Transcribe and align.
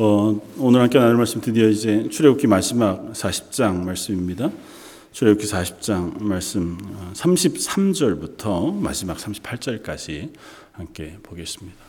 어, 0.00 0.40
오늘 0.58 0.80
함께 0.80 0.96
나눌 0.96 1.16
말씀 1.16 1.40
드디어 1.40 1.68
이제 1.68 2.08
출애굽기 2.08 2.46
마지막 2.46 3.10
40장 3.14 3.82
말씀입니다. 3.82 4.48
출애굽기 5.10 5.44
40장 5.44 6.22
말씀 6.22 6.78
33절부터 7.14 8.74
마지막 8.74 9.16
38절까지 9.16 10.32
함께 10.70 11.18
보겠습니다. 11.24 11.87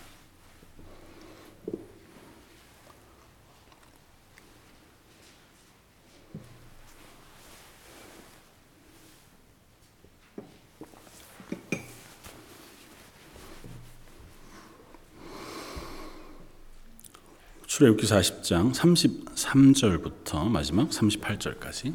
출애굽기 17.79 18.07
40장 18.07 18.73
33절부터 18.73 20.49
마지막 20.49 20.89
38절까지 20.89 21.93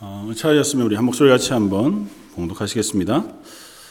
어, 0.00 0.30
차였으면 0.36 0.84
우리 0.84 0.96
한 0.96 1.06
목소리 1.06 1.30
같이 1.30 1.54
한번 1.54 2.10
봉독하시겠습니다. 2.34 3.24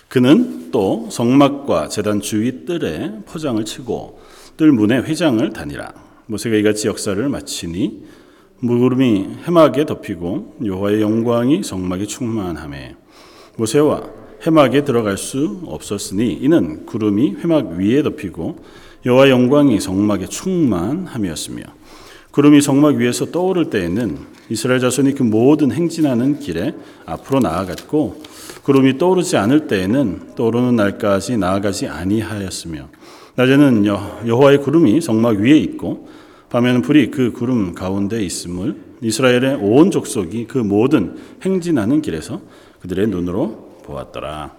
그는 0.09 0.70
또 0.70 1.09
성막과 1.09 1.88
제단 1.88 2.21
주위 2.21 2.65
뜰에 2.65 3.23
포장을 3.25 3.65
치고 3.65 4.21
뜰 4.57 4.71
문에 4.71 4.99
회장을 4.99 5.51
다니라. 5.53 5.91
모세가 6.27 6.55
이같이 6.57 6.87
역사를 6.87 7.27
마치니 7.27 8.05
무구름이 8.59 9.37
해막에 9.48 9.87
덮이고 9.87 10.57
여호와의 10.63 11.01
영광이 11.01 11.63
성막에 11.63 12.05
충만함에 12.05 12.95
모세와 13.57 14.07
해막에 14.45 14.85
들어갈 14.85 15.17
수 15.17 15.63
없었으니 15.65 16.34
이는 16.34 16.85
구름이 16.85 17.37
해막 17.39 17.70
위에 17.71 18.03
덮이고 18.03 18.59
여호와 19.05 19.29
영광이 19.29 19.79
성막에 19.79 20.27
충만함이었으며 20.27 21.63
구름이 22.31 22.61
성막 22.61 22.97
위에서 22.97 23.31
떠오를 23.31 23.70
때에는 23.70 24.17
이스라엘 24.49 24.79
자손이 24.79 25.13
그 25.15 25.23
모든 25.23 25.71
행진하는 25.71 26.39
길에 26.39 26.76
앞으로 27.05 27.39
나아갔고 27.39 28.21
구름이 28.63 28.98
떠오르지 28.98 29.37
않을 29.37 29.67
때에는 29.67 30.35
떠오르는 30.35 30.76
날까지 30.76 31.37
나아가지 31.37 31.87
아니하였으며 31.87 32.89
낮에는 33.35 33.85
여호와의 33.85 34.62
구름이 34.62 35.01
성막 35.01 35.37
위에 35.37 35.57
있고 35.57 36.07
밤에는 36.49 36.82
불이 36.82 37.11
그 37.11 37.32
구름 37.32 37.73
가운데 37.73 38.23
있음을 38.23 38.76
이스라엘의 39.01 39.55
온 39.61 39.91
족속이 39.91 40.48
그 40.48 40.57
모든 40.57 41.17
행진하는 41.43 42.01
길에서 42.01 42.41
그들의 42.82 43.07
눈으로 43.07 43.79
보았더라. 43.84 44.55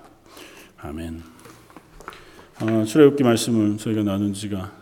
아멘. 0.80 1.37
어, 2.60 2.84
출애굽기 2.84 3.22
말씀을 3.22 3.78
저희가 3.78 4.02
나눈 4.02 4.34
지가 4.34 4.72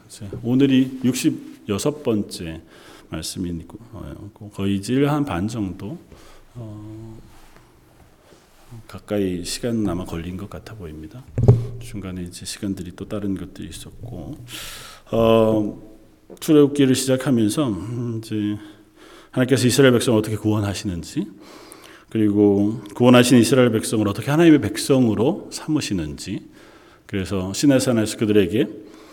오늘이 0.43 0.99
66번째 1.05 2.63
말씀이고 3.11 3.79
어, 3.93 4.31
거의 4.55 4.81
한 5.07 5.27
반 5.27 5.47
정도 5.47 5.99
어, 6.55 7.19
가까이 8.89 9.45
시간 9.45 9.87
아마 9.89 10.07
걸린 10.07 10.39
것 10.39 10.49
같아 10.49 10.75
보입니다. 10.75 11.23
중간에 11.81 12.23
이제 12.23 12.47
시간들이 12.47 12.93
또 12.97 13.07
다른 13.07 13.37
것들이 13.37 13.69
있었고 13.69 14.39
어, 15.13 15.97
출애굽기를 16.41 16.95
시작하면서 16.95 17.69
음, 17.69 18.21
이제 18.25 18.57
하나님께서 19.33 19.67
이스라엘 19.67 19.93
백성을 19.93 20.19
어떻게 20.19 20.37
구원하시는지 20.37 21.27
그리고 22.09 22.81
구원하신 22.95 23.37
이스라엘 23.37 23.71
백성을 23.71 24.09
어떻게 24.09 24.31
하나님의 24.31 24.63
백성으로 24.63 25.51
삼으시는지 25.53 26.56
그래서 27.07 27.53
시내산에서 27.53 28.19
그들에게 28.19 28.69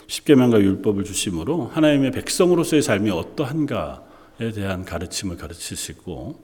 십계명과 0.07 0.59
율법을 0.59 1.03
주심으로 1.03 1.67
하나님의 1.73 2.11
백성으로서의 2.11 2.81
삶이 2.81 3.09
어떠한가에 3.09 4.51
대한 4.53 4.85
가르침을 4.85 5.37
가르치시고 5.37 6.39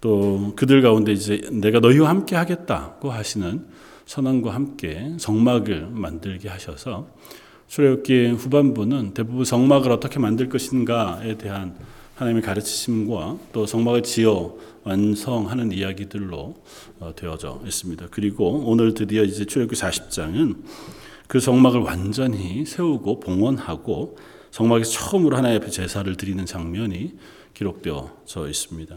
또 0.00 0.52
그들 0.56 0.82
가운데 0.82 1.12
이제 1.12 1.40
내가 1.50 1.80
너희와 1.80 2.08
함께 2.08 2.36
하겠다고 2.36 3.10
하시는 3.10 3.66
선언과 4.06 4.54
함께 4.54 5.12
성막을 5.18 5.88
만들게 5.90 6.48
하셔서 6.48 7.08
출애굽기 7.66 8.28
후반부는 8.28 9.12
대부분 9.12 9.44
성막을 9.44 9.90
어떻게 9.90 10.18
만들 10.18 10.48
것인가에 10.48 11.36
대한 11.36 11.76
하나님의 12.18 12.42
가르치심과 12.42 13.38
또 13.52 13.64
성막을 13.64 14.02
지어 14.02 14.56
완성하는 14.82 15.70
이야기들로 15.70 16.56
어, 16.98 17.12
되어져 17.14 17.62
있습니다. 17.64 18.08
그리고 18.10 18.64
오늘 18.66 18.92
드디어 18.92 19.22
이제 19.22 19.44
출애굽기 19.44 19.80
40장은 19.80 20.56
그 21.28 21.38
성막을 21.38 21.80
완전히 21.80 22.66
세우고 22.66 23.20
봉헌하고 23.20 24.16
성막에서 24.50 24.90
처음으로 24.90 25.36
하나님 25.36 25.60
앞에 25.60 25.70
제사를 25.70 26.12
드리는 26.16 26.44
장면이 26.44 27.14
기록되어져 27.54 28.48
있습니다. 28.48 28.96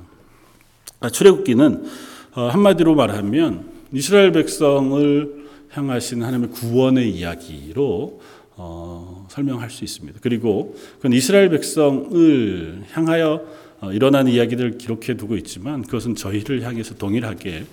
아, 1.02 1.10
출애굽기는 1.10 1.86
어, 2.34 2.48
한마디로 2.48 2.96
말하면 2.96 3.70
이스라엘 3.94 4.32
백성을 4.32 5.42
향하신 5.70 6.24
하나님의 6.24 6.50
구원의 6.50 7.12
이야기로 7.12 8.20
어, 8.64 9.26
설명할 9.28 9.72
수 9.72 9.84
있습니다. 9.84 10.20
그리고 10.22 10.76
그건 10.98 11.14
이스라엘 11.14 11.50
백성을 11.50 12.84
향하여 12.92 13.44
어, 13.80 13.92
일어난 13.92 14.28
이야기들을 14.28 14.78
기록해 14.78 15.18
두고 15.18 15.36
있지만 15.38 15.82
그것은 15.82 16.14
저희를 16.14 16.62
향해서 16.62 16.94
동일하게 16.94 17.66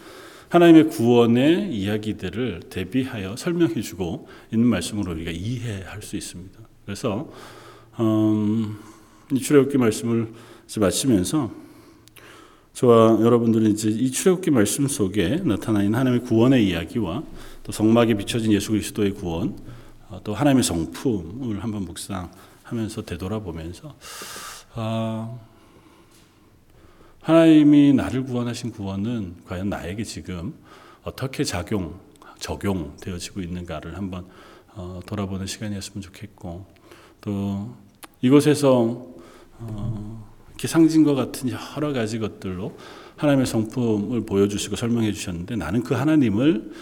하나님의 0.48 0.88
구원의 0.88 1.74
이야기들을 1.74 2.62
대비하여 2.70 3.36
설명해 3.36 3.82
주고 3.82 4.28
있는 4.50 4.66
말씀으로 4.66 5.12
우리가 5.12 5.30
이해할 5.30 6.00
수 6.00 6.16
있습니다. 6.16 6.58
그래서 6.86 7.30
음, 8.00 8.78
이 9.30 9.38
출애굽기 9.38 9.76
말씀을 9.76 10.28
마치면서 10.78 11.50
저와 12.72 13.18
여러분들은 13.20 13.72
이제 13.72 13.90
이 13.90 14.10
출애굽기 14.10 14.52
말씀 14.52 14.88
속에 14.88 15.42
나타나 15.44 15.82
있는 15.82 15.98
하나님의 15.98 16.26
구원의 16.26 16.66
이야기와 16.66 17.24
또 17.62 17.72
성막에 17.72 18.14
비춰진 18.14 18.52
예수 18.52 18.70
그리스도의 18.70 19.12
구원 19.12 19.48
어, 19.50 19.77
또 20.24 20.34
하나님의 20.34 20.62
성품을 20.62 21.62
한번 21.62 21.84
묵상하면서 21.84 23.02
되돌아보면서 23.02 23.94
아, 24.74 25.38
하나님이 27.20 27.92
나를 27.92 28.24
구원하신 28.24 28.72
구원은 28.72 29.36
과연 29.46 29.68
나에게 29.68 30.02
지금 30.04 30.54
어떻게 31.02 31.44
작용, 31.44 32.00
적용되어지고 32.38 33.40
있는가를 33.42 33.96
한번 33.96 34.26
어, 34.74 35.00
돌아보는 35.04 35.46
시간이었으면 35.46 36.00
좋겠고 36.00 36.64
또 37.20 37.74
이곳에서 38.22 39.06
어, 39.58 40.28
이렇게 40.48 40.68
상징과 40.68 41.14
같은 41.14 41.50
여러 41.50 41.92
가지 41.92 42.18
것들로 42.18 42.76
하나님의 43.16 43.46
성품을 43.46 44.24
보여주시고 44.24 44.76
설명해 44.76 45.12
주셨는데 45.12 45.56
나는 45.56 45.82
그 45.82 45.94
하나님을 45.94 46.72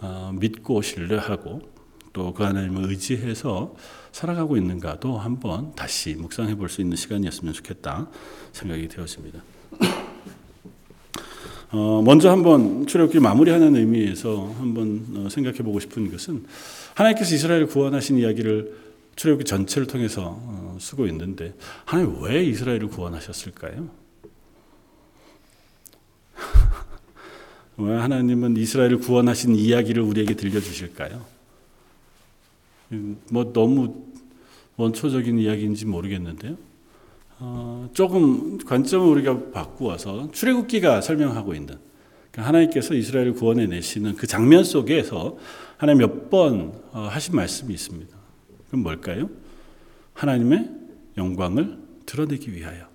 어, 0.00 0.32
믿고 0.34 0.82
신뢰하고 0.82 1.73
또 2.14 2.32
그 2.32 2.42
하나님을 2.44 2.88
의지해서 2.88 3.74
살아가고 4.12 4.56
있는가도 4.56 5.18
한번 5.18 5.74
다시 5.74 6.14
묵상해 6.14 6.54
볼 6.54 6.68
수 6.70 6.80
있는 6.80 6.96
시간이었으면 6.96 7.52
좋겠다 7.52 8.08
생각이 8.52 8.88
되었습니다. 8.88 9.42
어, 11.72 12.02
먼저 12.04 12.30
한번 12.30 12.86
출애굽기 12.86 13.18
마무리하는 13.18 13.74
의미에서 13.74 14.54
한번 14.58 15.04
어, 15.16 15.28
생각해 15.28 15.58
보고 15.58 15.80
싶은 15.80 16.10
것은 16.10 16.46
하나님께서 16.94 17.34
이스라엘을 17.34 17.66
구원하신 17.66 18.18
이야기를 18.18 18.84
출애굽기 19.16 19.44
전체를 19.44 19.88
통해서 19.88 20.38
어, 20.40 20.76
쓰고 20.80 21.08
있는데 21.08 21.54
하나님 21.84 22.22
왜 22.22 22.44
이스라엘을 22.44 22.86
구원하셨을까요? 22.86 23.90
왜 27.78 27.96
하나님은 27.96 28.56
이스라엘을 28.56 28.98
구원하신 28.98 29.56
이야기를 29.56 30.00
우리에게 30.00 30.34
들려주실까요? 30.34 31.33
뭐 33.30 33.52
너무 33.52 34.04
원초적인 34.76 35.38
이야기인지 35.38 35.86
모르겠는데요. 35.86 36.56
어, 37.38 37.88
조금 37.92 38.58
관점을 38.58 39.06
우리가 39.06 39.50
바꾸어서 39.50 40.30
출애굽기가 40.30 41.00
설명하고 41.00 41.54
있는 41.54 41.76
그러니까 42.30 42.48
하나님께서 42.48 42.94
이스라엘을 42.94 43.34
구원해 43.34 43.66
내시는 43.66 44.16
그 44.16 44.26
장면 44.26 44.64
속에서 44.64 45.36
하나님 45.76 46.00
몇번 46.00 46.72
어, 46.92 47.00
하신 47.10 47.36
말씀이 47.36 47.72
있습니다. 47.72 48.16
그럼 48.68 48.82
뭘까요? 48.82 49.28
하나님의 50.14 50.70
영광을 51.16 51.78
드러내기 52.06 52.52
위하여 52.52 52.86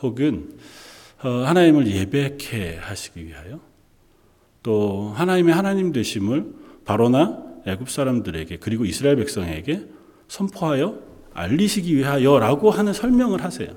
혹은 0.00 0.58
어, 1.22 1.28
하나님을 1.28 1.86
예배케 1.86 2.76
하시기 2.76 3.26
위하여 3.26 3.60
또 4.62 5.12
하나님의 5.14 5.54
하나님 5.54 5.92
되심을 5.92 6.54
바로나 6.84 7.47
애굽 7.68 7.90
사람들에게 7.90 8.58
그리고 8.58 8.84
이스라엘 8.84 9.16
백성에게 9.16 9.82
선포하여 10.28 10.98
알리시기 11.34 11.96
위하여라고 11.96 12.70
하는 12.70 12.92
설명을 12.92 13.44
하세요. 13.44 13.68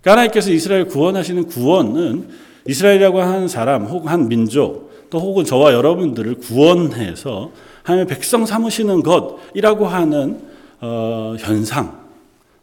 그러니까 0.00 0.12
하나님께서 0.12 0.50
이스라엘 0.50 0.86
구원하시는 0.86 1.46
구원은 1.46 2.28
이스라엘이라고 2.66 3.20
하는 3.20 3.48
사람 3.48 3.86
혹은 3.86 4.10
한 4.10 4.28
민족 4.28 4.90
또 5.10 5.18
혹은 5.18 5.44
저와 5.44 5.72
여러분들을 5.72 6.36
구원해서 6.36 7.50
하나님의 7.82 8.06
백성 8.06 8.46
삼으시는 8.46 9.02
것이라고 9.02 9.86
하는 9.86 10.40
어, 10.80 11.34
현상 11.38 12.00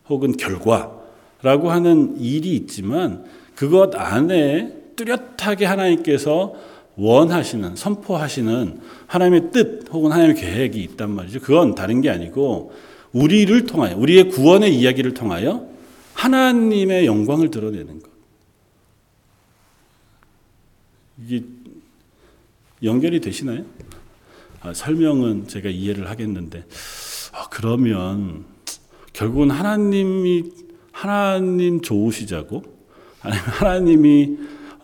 혹은 0.09 0.35
결과라고 0.37 1.69
하는 1.69 2.15
일이 2.19 2.55
있지만 2.55 3.25
그것 3.55 3.95
안에 3.95 4.73
뚜렷하게 4.95 5.65
하나님께서 5.65 6.53
원하시는 6.97 7.75
선포하시는 7.75 8.81
하나님의 9.05 9.51
뜻 9.51 9.87
혹은 9.91 10.11
하나님의 10.11 10.41
계획이 10.41 10.81
있단 10.83 11.11
말이죠. 11.11 11.39
그건 11.39 11.75
다른 11.75 12.01
게 12.01 12.09
아니고 12.09 12.73
우리를 13.13 13.65
통하여 13.65 13.95
우리의 13.95 14.29
구원의 14.29 14.75
이야기를 14.75 15.13
통하여 15.13 15.67
하나님의 16.13 17.05
영광을 17.05 17.51
드러내는 17.51 18.01
것. 18.01 18.09
이게 21.23 21.45
연결이 22.83 23.21
되시나요? 23.21 23.63
아, 24.61 24.73
설명은 24.73 25.47
제가 25.47 25.69
이해를 25.69 26.09
하겠는데 26.09 26.65
아, 27.33 27.47
그러면 27.49 28.45
결국은 29.13 29.51
하나님이 29.51 30.51
하나님 30.91 31.81
좋으시자고 31.81 32.63
아니면 33.21 33.45
하나님이 33.45 34.37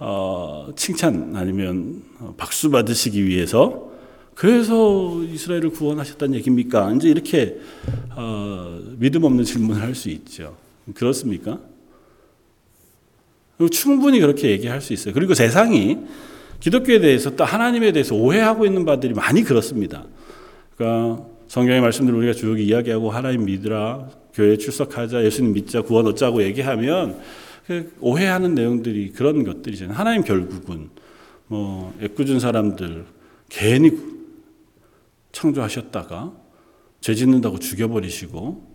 어, 0.05 0.67
칭찬 0.75 1.33
아니면 1.33 2.03
박수 2.35 2.69
받으시기 2.69 3.25
위해서 3.25 3.89
그래서 4.35 5.21
이스라엘을 5.23 5.69
구원하셨다는 5.69 6.35
얘기입니까? 6.35 6.91
이제 6.94 7.07
이렇게 7.07 7.57
어, 8.15 8.79
믿음 8.97 9.23
없는 9.23 9.45
질문을 9.45 9.81
할 9.81 9.95
수 9.95 10.09
있죠. 10.09 10.57
그렇습니까? 10.94 11.59
충분히 13.71 14.19
그렇게 14.19 14.50
얘기할 14.50 14.81
수 14.81 14.91
있어요. 14.91 15.13
그리고 15.13 15.33
세상이 15.33 16.00
기독교에 16.59 16.99
대해서 16.99 17.35
또 17.38 17.45
하나님에 17.45 17.94
대해서 17.94 18.13
오해하고 18.15 18.65
있는 18.65 18.83
바들이 18.83 19.13
많이 19.13 19.44
그렇습니다. 19.44 20.03
그러니까 20.75 21.23
성경의 21.47 21.79
말씀들 21.79 22.13
우리가 22.13 22.33
쭉 22.33 22.59
이야기하고 22.59 23.11
하나님 23.11 23.45
믿으라, 23.45 24.09
교회 24.33 24.57
출석하자, 24.57 25.23
예수님 25.23 25.53
믿자, 25.53 25.81
구원 25.81 26.07
얻자고 26.07 26.44
얘기하면 26.44 27.17
그 27.17 27.21
오해하는 28.00 28.56
내용들이 28.56 29.12
그런 29.12 29.44
것들이잖아요. 29.44 29.98
하나님 29.98 30.24
결국은 30.24 30.89
뭐 31.48 31.94
애꿎은 32.01 32.39
사람들 32.39 33.06
괜히 33.50 33.92
창조하셨다가 35.31 36.31
죄 37.01 37.15
짓는다고 37.15 37.60
죽여버리시고 37.60 38.74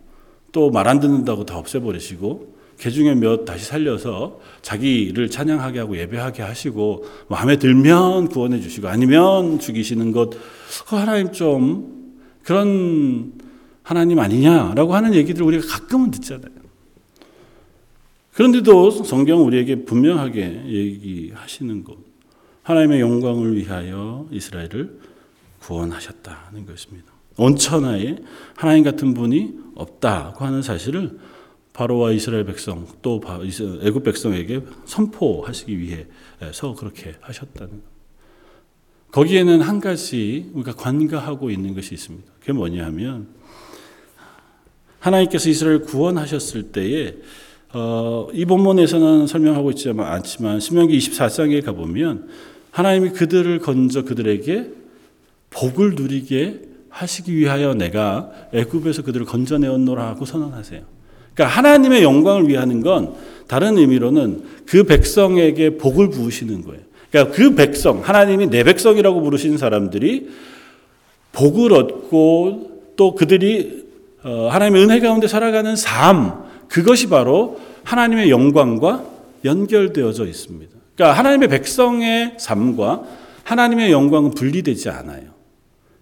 또 0.51 0.71
말 0.71 0.87
안 0.87 0.99
듣는다고 0.99 1.45
다 1.45 1.57
없애버리시고 1.57 2.57
개 2.79 2.89
중에 2.89 3.13
몇 3.13 3.45
다시 3.45 3.65
살려서 3.65 4.39
자기를 4.61 5.29
찬양하게 5.29 5.79
하고 5.79 5.97
예배하게 5.97 6.43
하시고 6.43 7.05
마음에 7.27 7.57
들면 7.57 8.29
구원해 8.29 8.59
주시고 8.61 8.87
아니면 8.87 9.59
죽이시는 9.59 10.11
것그 10.11 10.95
하나님 10.95 11.31
좀 11.31 12.17
그런 12.43 13.33
하나님 13.83 14.19
아니냐라고 14.19 14.95
하는 14.95 15.13
얘기들 15.13 15.43
우리가 15.43 15.67
가끔은 15.67 16.09
듣잖아요. 16.11 16.58
그런데도 18.33 18.91
성경 19.03 19.45
우리에게 19.45 19.85
분명하게 19.85 20.63
얘기하시는 20.67 21.83
것 21.83 21.97
하나님의 22.63 23.01
영광을 23.01 23.55
위하여 23.55 24.27
이스라엘을 24.31 24.99
구원하셨다는 25.59 26.65
것입니다. 26.65 27.11
온천하에 27.37 28.17
하나님 28.55 28.83
같은 28.83 29.13
분이 29.13 29.57
없다고 29.75 30.45
하는 30.45 30.61
사실을 30.61 31.19
바로와 31.73 32.11
이스라엘 32.11 32.45
백성 32.45 32.85
또 33.01 33.21
애굽 33.81 34.03
백성에게 34.03 34.61
선포하시기 34.85 35.79
위해서 35.79 36.75
그렇게 36.75 37.15
하셨다는 37.21 37.71
것. 37.71 37.99
거기에는 39.11 39.61
한 39.61 39.79
가지 39.79 40.51
우리가 40.53 40.73
관가하고 40.73 41.49
있는 41.49 41.73
것이 41.73 41.93
있습니다. 41.95 42.31
그게 42.39 42.51
뭐냐면 42.51 43.29
하나님께서 44.99 45.49
이스라엘 45.49 45.81
구원하셨을 45.81 46.71
때에 46.71 47.15
어, 47.73 48.27
이 48.33 48.45
본문에서는 48.45 49.27
설명하고 49.27 49.71
있지 49.71 49.93
않지만 49.95 50.59
신명기 50.59 50.97
24장에 50.97 51.63
가보면 51.63 52.27
하나님이 52.71 53.11
그들을 53.11 53.59
건져 53.59 54.03
그들에게 54.03 54.67
복을 55.51 55.95
누리게 55.95 56.61
하시기 56.89 57.35
위하여 57.35 57.73
내가 57.75 58.31
애굽에서 58.53 59.03
그들을 59.03 59.25
건져내었노라 59.25 60.05
하고 60.07 60.25
선언하세요. 60.25 60.81
그러니까 61.33 61.57
하나님의 61.57 62.03
영광을 62.03 62.47
위하는 62.47 62.81
건 62.81 63.13
다른 63.47 63.77
의미로는 63.77 64.43
그 64.65 64.83
백성에게 64.83 65.77
복을 65.77 66.09
부으시는 66.09 66.63
거예요. 66.63 66.81
그러니까 67.11 67.35
그 67.35 67.55
백성, 67.55 68.01
하나님이 68.01 68.47
내 68.47 68.63
백성이라고 68.63 69.21
부르신 69.21 69.57
사람들이 69.57 70.29
복을 71.31 71.73
얻고 71.73 72.93
또 72.95 73.15
그들이 73.15 73.87
어, 74.23 74.49
하나님의 74.51 74.83
은혜 74.83 74.99
가운데 74.99 75.27
살아가는 75.27 75.75
삶, 75.75 76.48
그것이 76.69 77.09
바로 77.09 77.59
하나님의 77.83 78.29
영광과 78.29 79.03
연결되어져 79.43 80.25
있습니다. 80.25 80.71
그러니까 80.95 81.17
하나님의 81.17 81.49
백성의 81.49 82.35
삶과 82.37 83.03
하나님의 83.43 83.91
영광은 83.91 84.31
분리되지 84.31 84.89
않아요. 84.89 85.39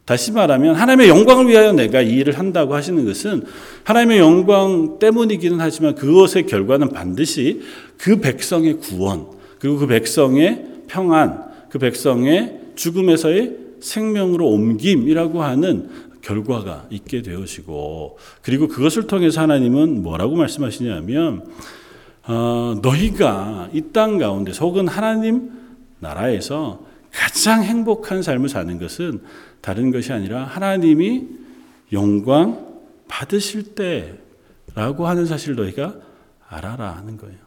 다시 0.06 0.32
말하면 0.32 0.76
하나님의 0.76 1.10
영광을 1.10 1.50
위하여 1.50 1.74
내가 1.74 2.02
이 2.02 2.14
일을 2.14 2.40
한다고 2.40 2.76
하시는 2.76 3.06
것은 3.06 3.44
하나님의 3.84 4.20
영광 4.20 5.00
때문이기는 5.00 5.60
하지만 5.60 5.96
그것의 5.96 6.46
결과는 6.48 6.90
반드시 6.90 7.62
그 7.98 8.22
백성의 8.22 8.78
구원, 8.80 9.28
그리고 9.60 9.78
그 9.78 9.88
백성의 9.88 10.66
평안, 10.88 11.44
그 11.70 11.78
백성의 11.78 12.60
죽음에서의 12.76 13.56
생명으로 13.82 14.48
옮김이라고 14.48 15.44
하는 15.44 15.90
결과가 16.28 16.88
있게 16.90 17.22
되어지고 17.22 18.18
그리고 18.42 18.68
그것을 18.68 19.08
통해서 19.08 19.42
하나님은 19.42 20.04
뭐라고 20.04 20.36
말씀하시냐면 20.36 21.50
어, 22.28 22.76
너희가 22.82 23.70
이 23.74 23.82
땅 23.94 24.18
가운데 24.18 24.52
혹은 24.60 24.88
하나님 24.90 25.52
나라에서 26.00 26.86
가장 27.12 27.64
행복한 27.64 28.22
삶을 28.22 28.50
사는 28.50 28.78
것은 28.78 29.22
다른 29.62 29.92
것이 29.92 30.12
아니라 30.12 30.44
하나님이 30.44 31.26
영광 31.94 32.68
받으실 33.08 33.74
때라고 34.76 35.08
하는 35.08 35.26
사실을 35.26 35.56
너희가 35.56 35.96
알아라 36.50 36.98
하는 36.98 37.16
거예요. 37.18 37.47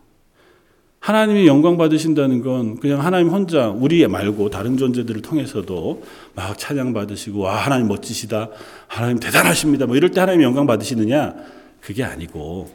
하나님이 1.11 1.49
영광 1.49 1.77
받으신다는 1.77 2.41
건 2.41 2.79
그냥 2.79 3.05
하나님 3.05 3.31
혼자 3.31 3.69
우리 3.69 4.07
말고 4.07 4.49
다른 4.49 4.77
존재들을 4.77 5.23
통해서도 5.23 6.05
막 6.37 6.57
찬양 6.57 6.93
받으시고 6.93 7.41
와 7.41 7.57
하나님 7.57 7.89
멋지시다 7.89 8.49
하나님 8.87 9.19
대단하십니다 9.19 9.87
뭐 9.87 9.97
이럴 9.97 10.13
때 10.13 10.21
하나님 10.21 10.43
영광 10.43 10.69
받으시느냐 10.69 11.35
그게 11.81 12.05
아니고 12.05 12.71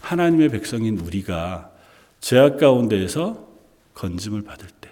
하나님의 0.00 0.48
백성인 0.48 0.98
우리가 0.98 1.70
죄악 2.20 2.58
가운데에서 2.58 3.46
건짐을 3.94 4.42
받을 4.42 4.66
때 4.80 4.90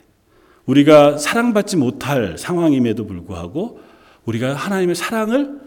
우리가 0.67 1.19
사랑받지 1.19 1.77
못할 1.77 2.39
상황임에도 2.39 3.05
불구하고 3.05 3.81
우리가 4.27 4.55
하나님의 4.55 4.95
사랑을 4.95 5.59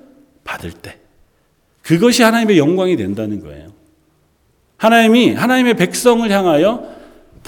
받을 0.45 0.71
때 0.71 0.99
그것이 1.81 2.23
하나님의 2.23 2.57
영광이 2.57 2.95
된다는 2.95 3.41
거예요. 3.41 3.73
하나님이 4.77 5.33
하나님의 5.33 5.75
백성을 5.75 6.29
향하여 6.29 6.98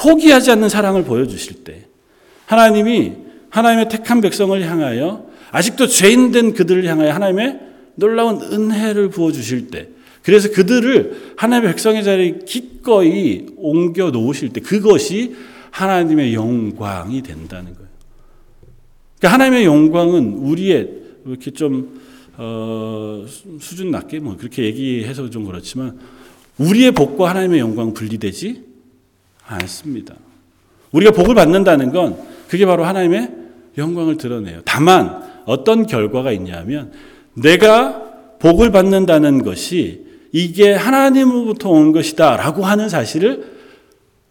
포기하지 0.02 0.50
않는 0.52 0.68
사랑을 0.68 1.04
보여주실 1.04 1.64
때, 1.64 1.86
하나님이 2.48 3.14
하나님의 3.50 3.90
택한 3.90 4.20
백성을 4.20 4.60
향하여 4.64 5.28
아직도 5.52 5.86
죄인된 5.88 6.54
그들을 6.54 6.84
향하여 6.86 7.14
하나님의 7.14 7.60
놀라운 7.96 8.42
은혜를 8.42 9.10
부어주실 9.10 9.68
때, 9.68 9.90
그래서 10.24 10.50
그들을 10.50 11.34
하나님의 11.38 11.74
백성의 11.74 12.04
자리에 12.04 12.40
기꺼이 12.48 13.46
옮겨 13.58 14.10
놓으실 14.10 14.54
때, 14.54 14.62
그것이 14.62 15.36
하나님의 15.70 16.34
영광이 16.34 17.22
된다는 17.22 17.76
거예요. 17.76 17.90
그러니까 19.20 19.34
하나님의 19.34 19.66
영광은 19.66 20.34
우리의 20.34 20.90
이렇게 21.28 21.52
좀 21.52 22.02
어, 22.38 23.24
수준 23.60 23.92
낮게 23.92 24.20
뭐 24.20 24.36
그렇게 24.36 24.64
얘기해서 24.64 25.30
좀 25.30 25.46
그렇지만 25.46 26.00
우리의 26.58 26.92
복과 26.92 27.30
하나님의 27.30 27.60
영광 27.60 27.94
분리되지 27.94 28.71
않습니다. 29.56 30.16
우리가 30.92 31.12
복을 31.12 31.36
받는다는 31.36 31.92
건 31.92 32.18
그게 32.48 32.66
바로 32.66 32.84
하나님의 32.84 33.32
영광을 33.78 34.18
드러내요. 34.18 34.62
다만 34.66 35.24
어떤 35.46 35.86
결과가 35.86 36.32
있냐면 36.34 36.92
내가 37.34 38.04
복을 38.40 38.72
받는다는 38.72 39.44
것이 39.44 40.06
이게 40.32 40.74
하나님으로부터 40.74 41.70
온 41.70 41.92
것이다 41.92 42.38
라고 42.38 42.66
하는 42.66 42.90
사실을 42.90 43.52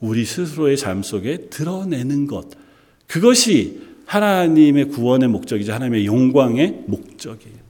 우리 0.01 0.25
스스로의 0.25 0.77
삶 0.77 1.03
속에 1.03 1.49
드러내는 1.51 2.27
것. 2.27 2.47
그것이 3.07 3.81
하나님의 4.07 4.87
구원의 4.87 5.29
목적이자 5.29 5.75
하나님의 5.75 6.07
영광의 6.07 6.85
목적이에요. 6.87 7.61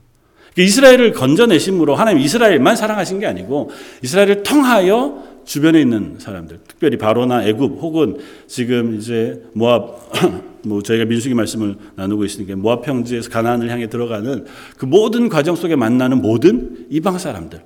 이스라엘을 0.57 1.13
건져내심으로 1.13 1.95
하나님 1.95 2.21
이스라엘만 2.21 2.75
사랑하신 2.75 3.19
게 3.19 3.25
아니고 3.25 3.71
이스라엘을 4.03 4.43
통하여 4.43 5.30
주변에 5.45 5.81
있는 5.81 6.17
사람들, 6.19 6.59
특별히 6.67 6.97
바로나 6.97 7.45
애굽 7.45 7.81
혹은 7.81 8.17
지금 8.47 8.95
이제 8.95 9.43
모압 9.53 10.11
뭐 10.63 10.81
저희가 10.81 11.05
민수기 11.05 11.33
말씀을 11.33 11.75
나누고 11.95 12.25
있으니까 12.25 12.55
모압 12.55 12.83
평지에서 12.83 13.29
가나안을 13.29 13.69
향해 13.69 13.87
들어가는 13.87 14.45
그 14.77 14.85
모든 14.85 15.29
과정 15.29 15.55
속에 15.55 15.75
만나는 15.75 16.21
모든 16.21 16.85
이방 16.89 17.17
사람들 17.17 17.63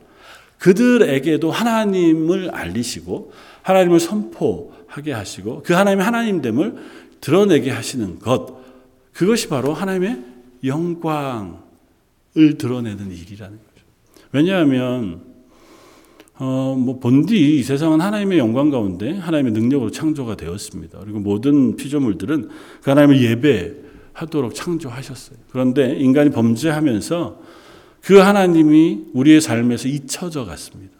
그들에게도 0.59 1.51
하나님을 1.51 2.51
알리시고 2.51 3.33
하나님을 3.61 3.99
선포하게 3.99 5.11
하시고 5.11 5.63
그 5.65 5.73
하나님의 5.73 6.05
하나님됨을 6.05 6.75
드러내게 7.19 7.71
하시는 7.71 8.19
것 8.19 8.57
그것이 9.13 9.47
바로 9.47 9.73
하나님의 9.73 10.23
영광을 10.63 11.57
드러내는 12.57 13.11
일이라는 13.11 13.57
거죠. 13.57 13.85
왜냐하면 14.31 15.34
어, 16.37 16.75
뭐 16.77 16.99
본디 16.99 17.57
이 17.57 17.63
세상은 17.63 18.01
하나님의 18.01 18.37
영광 18.37 18.69
가운데 18.69 19.13
하나님의 19.17 19.53
능력으로 19.53 19.91
창조가 19.91 20.35
되었습니다. 20.35 20.99
그리고 20.99 21.19
모든 21.19 21.77
피조물들은 21.77 22.49
그 22.81 22.89
하나님을 22.89 23.21
예배하도록 23.21 24.53
창조하셨어요. 24.53 25.37
그런데 25.49 25.95
인간이 25.95 26.31
범죄하면서 26.31 27.39
그 28.01 28.17
하나님이 28.17 29.05
우리의 29.13 29.39
삶에서 29.39 29.87
잊혀져 29.87 30.45
갔습니다. 30.45 30.93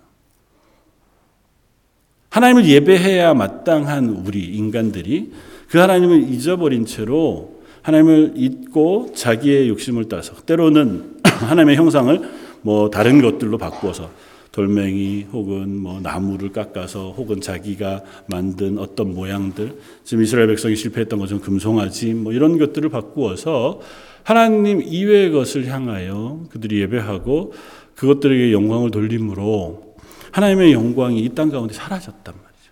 하나님을 2.29 2.65
예배해야 2.65 3.33
마땅한 3.33 4.23
우리 4.25 4.43
인간들이 4.43 5.31
그 5.69 5.77
하나님을 5.77 6.29
잊어버린 6.33 6.85
채로 6.85 7.61
하나님을 7.81 8.33
잊고 8.35 9.11
자기의 9.15 9.69
욕심을 9.69 10.09
따서 10.09 10.33
때로는 10.35 11.19
하나님의 11.23 11.75
형상을 11.75 12.29
뭐 12.61 12.89
다른 12.89 13.21
것들로 13.21 13.57
바꾸어서 13.57 14.09
돌멩이 14.55 15.27
혹은 15.33 15.75
뭐 15.75 15.99
나무를 15.99 16.53
깎아서 16.53 17.11
혹은 17.11 17.41
자기가 17.41 18.03
만든 18.27 18.77
어떤 18.77 19.13
모양들 19.13 19.77
지금 20.05 20.23
이스라엘 20.23 20.47
백성이 20.47 20.77
실패했던 20.77 21.19
것처럼 21.19 21.41
금송아지 21.43 22.13
뭐 22.13 22.31
이런 22.31 22.57
것들을 22.57 22.87
바꾸어서 22.87 23.81
하나님 24.23 24.81
이외의 24.81 25.31
것을 25.31 25.67
향하여 25.67 26.45
그들이 26.49 26.79
예배하고 26.79 27.51
그것들에게 27.95 28.53
영광을 28.53 28.91
돌림으로 28.91 29.97
하나님의 30.31 30.71
영광이 30.71 31.19
이 31.19 31.29
땅 31.35 31.49
가운데 31.49 31.73
사라졌단 31.73 32.33
말이죠. 32.33 32.71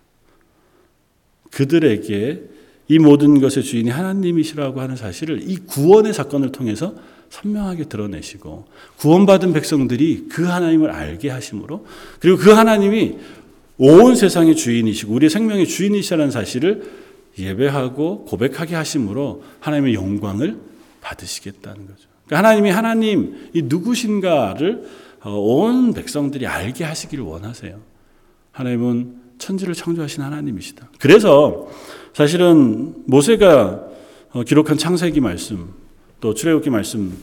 그들에게 1.50 2.42
이 2.88 2.98
모든 2.98 3.40
것의 3.40 3.62
주인이 3.62 3.90
하나님이시라고 3.90 4.80
하는 4.80 4.96
사실을 4.96 5.42
이 5.50 5.56
구원의 5.56 6.14
사건을 6.14 6.50
통해서 6.50 6.94
선명하게 7.34 7.84
드러내시고 7.84 8.64
구원받은 8.98 9.52
백성들이 9.52 10.26
그 10.28 10.44
하나님을 10.44 10.90
알게 10.90 11.30
하심으로 11.30 11.84
그리고 12.20 12.38
그 12.38 12.52
하나님이 12.52 13.18
온 13.76 14.14
세상의 14.14 14.54
주인이시고 14.54 15.12
우리의 15.12 15.30
생명의 15.30 15.66
주인이시라는 15.66 16.30
사실을 16.30 16.92
예배하고 17.36 18.26
고백하게 18.26 18.76
하심으로 18.76 19.42
하나님의 19.58 19.94
영광을 19.94 20.60
받으시겠다는 21.00 21.86
거죠. 21.88 22.08
그러니까 22.26 22.48
하나님이 22.48 22.70
하나님 22.70 23.50
이 23.52 23.62
누구신가를 23.62 24.84
어, 25.24 25.30
온 25.32 25.92
백성들이 25.92 26.46
알게 26.46 26.84
하시기를 26.84 27.24
원하세요. 27.24 27.80
하나님은 28.52 29.16
천지를 29.38 29.74
창조하신 29.74 30.22
하나님이시다. 30.22 30.90
그래서 31.00 31.68
사실은 32.12 32.94
모세가 33.06 33.82
어, 34.32 34.44
기록한 34.44 34.78
창세기 34.78 35.20
말씀 35.20 35.83
또 36.24 36.32
출애굽기 36.32 36.70
말씀 36.70 37.14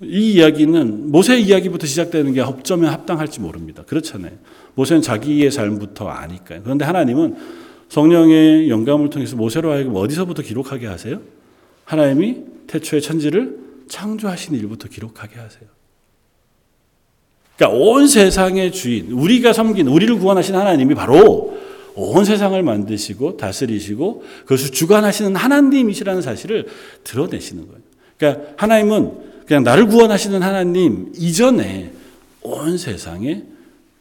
이 0.00 0.32
이야기는 0.32 1.12
모세 1.12 1.38
이야기부터 1.38 1.86
시작되는 1.86 2.32
게 2.32 2.40
어쩌면 2.40 2.90
합당할지 2.90 3.40
모릅니다. 3.40 3.82
그렇잖아요. 3.82 4.32
모세는 4.74 5.02
자기의 5.02 5.50
삶부터 5.50 6.08
아니까요. 6.08 6.62
그런데 6.62 6.86
하나님은 6.86 7.36
성령의 7.90 8.70
영감을 8.70 9.10
통해서 9.10 9.36
모세로 9.36 9.70
하여금 9.70 9.94
어디서부터 9.96 10.40
기록하게 10.40 10.86
하세요? 10.86 11.20
하나님이 11.84 12.38
태초에 12.68 13.00
천지를 13.00 13.58
창조하신 13.88 14.54
일부터 14.54 14.88
기록하게 14.88 15.38
하세요. 15.38 15.68
그러니까 17.58 17.78
온 17.78 18.08
세상의 18.08 18.72
주인, 18.72 19.12
우리가 19.12 19.52
섬긴, 19.52 19.88
우리를 19.88 20.18
구원하신 20.18 20.54
하나님이 20.54 20.94
바로 20.94 21.60
온 21.94 22.24
세상을 22.24 22.62
만드시고 22.62 23.36
다스리시고 23.36 24.24
그것을 24.44 24.70
주관하시는 24.70 25.36
하나님이시라는 25.36 26.22
사실을 26.22 26.66
드러내시는 27.04 27.66
거예요. 27.66 27.91
그러니까 28.18 28.52
하나님은 28.56 29.44
그냥 29.46 29.64
나를 29.64 29.86
구원하시는 29.86 30.42
하나님 30.42 31.12
이전에 31.14 31.92
온 32.42 32.78
세상에 32.78 33.44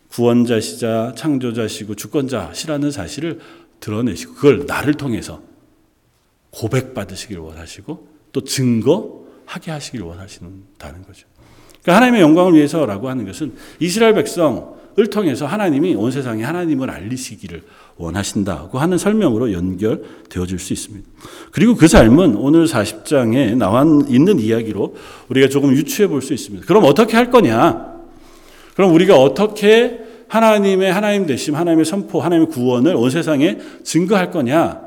구원자시자 0.10 1.14
창조자시고 1.16 1.96
주권자시라는 1.96 2.92
사실을 2.92 3.40
드러내시고 3.80 4.34
그걸 4.36 4.66
나를 4.66 4.94
통해서 4.94 5.42
고백받으시길 6.52 7.38
원하시고 7.38 8.08
또 8.32 8.44
증거하게 8.44 9.72
하시길 9.72 10.02
원하신다는 10.02 11.04
거죠. 11.04 11.28
그러니까 11.82 11.96
하나님의 11.96 12.22
영광을 12.22 12.54
위해서라고 12.54 13.10
하는 13.10 13.26
것은 13.26 13.54
이스라엘 13.80 14.14
백성을 14.14 15.08
통해서 15.12 15.46
하나님이 15.46 15.96
온 15.96 16.12
세상에 16.12 16.44
하나님을 16.44 16.90
알리시기를 16.90 17.64
원하신다고 18.02 18.80
하는 18.80 18.98
설명으로 18.98 19.54
연결되어질 19.54 20.60
수 20.60 20.74
있습니다. 20.74 21.08
그리고 21.52 21.76
그 21.76 21.88
삶은 21.88 22.36
오늘 22.36 22.66
40장에 22.66 23.56
나와 23.56 23.84
있는 24.08 24.40
이야기로 24.40 24.96
우리가 25.30 25.48
조금 25.50 25.72
유추해 25.72 26.08
볼 26.08 26.22
수 26.22 26.34
있습니다. 26.34 26.66
그럼 26.66 26.84
어떻게 26.86 27.16
할 27.16 27.32
거냐? 27.32 27.92
그럼 28.76 28.94
우리가 28.94 29.18
어떻게 29.18 30.00
하나님의 30.28 30.94
하나님 30.94 31.26
되심, 31.26 31.56
하나님의 31.56 31.86
선포, 31.86 32.22
하나님의 32.22 32.50
구원을 32.50 32.96
온 32.96 33.10
세상에 33.10 33.58
증거할 33.84 34.32
거냐? 34.32 34.82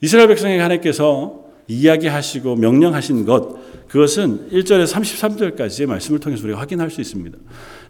이스라엘 0.00 0.28
백성에게 0.28 0.60
하나님께서 0.60 1.41
이야기하시고 1.80 2.56
명령하신 2.56 3.24
것, 3.24 3.56
그것은 3.88 4.48
1절에서 4.50 4.94
33절까지의 4.94 5.86
말씀을 5.86 6.18
통해서 6.18 6.44
우리가 6.44 6.58
확인할 6.60 6.90
수 6.90 7.00
있습니다. 7.00 7.36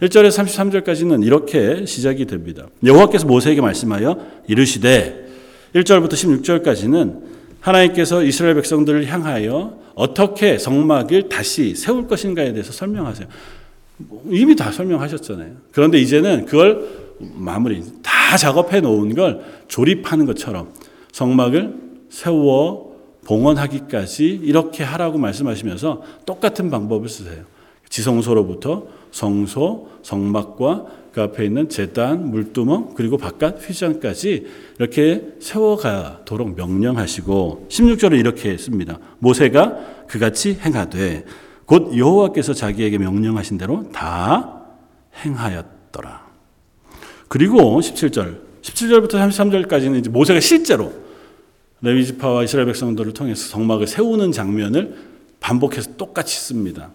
1절에서 0.00 0.82
33절까지는 0.84 1.24
이렇게 1.24 1.86
시작이 1.86 2.26
됩니다. 2.26 2.66
여호와께서 2.84 3.26
모세에게 3.26 3.60
말씀하여 3.60 4.18
이르시되 4.48 5.26
1절부터 5.74 6.12
16절까지는 6.12 7.20
하나님께서 7.60 8.24
이스라엘 8.24 8.56
백성들을 8.56 9.06
향하여 9.06 9.78
어떻게 9.94 10.58
성막을 10.58 11.28
다시 11.28 11.74
세울 11.76 12.08
것인가에 12.08 12.52
대해서 12.52 12.72
설명하세요. 12.72 13.28
이미 14.30 14.56
다 14.56 14.72
설명하셨잖아요. 14.72 15.52
그런데 15.70 15.98
이제는 15.98 16.46
그걸 16.46 16.84
마무리, 17.20 17.82
다 18.02 18.36
작업해 18.36 18.80
놓은 18.80 19.14
걸 19.14 19.42
조립하는 19.68 20.26
것처럼 20.26 20.70
성막을 21.12 21.74
세워 22.10 22.91
봉헌하기까지 23.26 24.24
이렇게 24.42 24.82
하라고 24.84 25.18
말씀하시면서 25.18 26.02
똑같은 26.26 26.70
방법을 26.70 27.08
쓰세요. 27.08 27.44
지성소로부터 27.88 28.86
성소, 29.10 29.88
성막과 30.02 30.86
그 31.12 31.20
앞에 31.20 31.44
있는 31.44 31.68
제단, 31.68 32.30
물두멍, 32.30 32.94
그리고 32.94 33.18
바깥 33.18 33.68
휘장까지 33.68 34.46
이렇게 34.78 35.34
세워가도록 35.40 36.56
명령하시고 36.56 37.66
16절을 37.68 38.18
이렇게 38.18 38.56
씁니다. 38.56 38.98
모세가 39.18 40.06
그같이 40.08 40.54
행하되 40.54 41.26
곧 41.66 41.96
여호와께서 41.96 42.54
자기에게 42.54 42.96
명령하신 42.98 43.58
대로 43.58 43.90
다 43.92 44.62
행하였더라. 45.24 46.26
그리고 47.28 47.80
17절, 47.80 48.40
17절부터 48.62 49.12
33절까지는 49.12 49.98
이제 49.98 50.08
모세가 50.08 50.40
실제로 50.40 50.92
레위 51.82 52.06
지파와 52.06 52.44
이스라엘 52.44 52.66
백성들을 52.66 53.12
통해서 53.12 53.48
성막을 53.48 53.86
세우는 53.86 54.32
장면을 54.32 54.94
반복해서 55.40 55.96
똑같이 55.96 56.38
씁니다. 56.38 56.90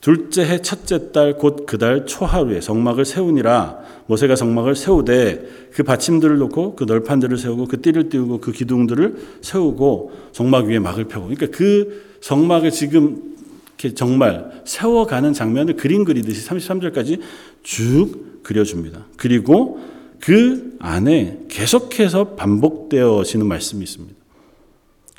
둘째 0.00 0.44
해 0.44 0.60
첫째 0.60 1.12
달 1.12 1.34
곧 1.42 1.66
그 1.66 1.78
달 1.78 2.06
초하루에 2.06 2.60
성막을 2.60 3.04
세우니라 3.04 3.78
모세가 4.06 4.36
성막을 4.36 4.76
세우되 4.76 5.70
그 5.72 5.82
받침들을 5.82 6.36
놓고 6.38 6.76
그 6.76 6.84
널판들을 6.84 7.38
세우고 7.38 7.66
그 7.66 7.80
띠를 7.80 8.10
띄우고 8.10 8.40
그 8.40 8.52
기둥들을 8.52 9.16
세우고 9.40 10.12
성막 10.32 10.66
위에 10.66 10.78
막을 10.78 11.04
펴고 11.04 11.28
그러니까 11.28 11.56
그 11.56 12.18
성막을 12.20 12.70
지금 12.70 13.34
이렇게 13.78 13.94
정말 13.94 14.62
세워가는 14.64 15.32
장면을 15.32 15.76
그림 15.76 16.04
그리듯이 16.04 16.46
33절까지 16.48 17.20
쭉 17.62 18.42
그려줍니다. 18.42 19.06
그리고 19.16 19.80
그 20.24 20.74
안에 20.80 21.38
계속해서 21.48 22.34
반복되어지는 22.36 23.46
말씀이 23.46 23.82
있습니다. 23.82 24.14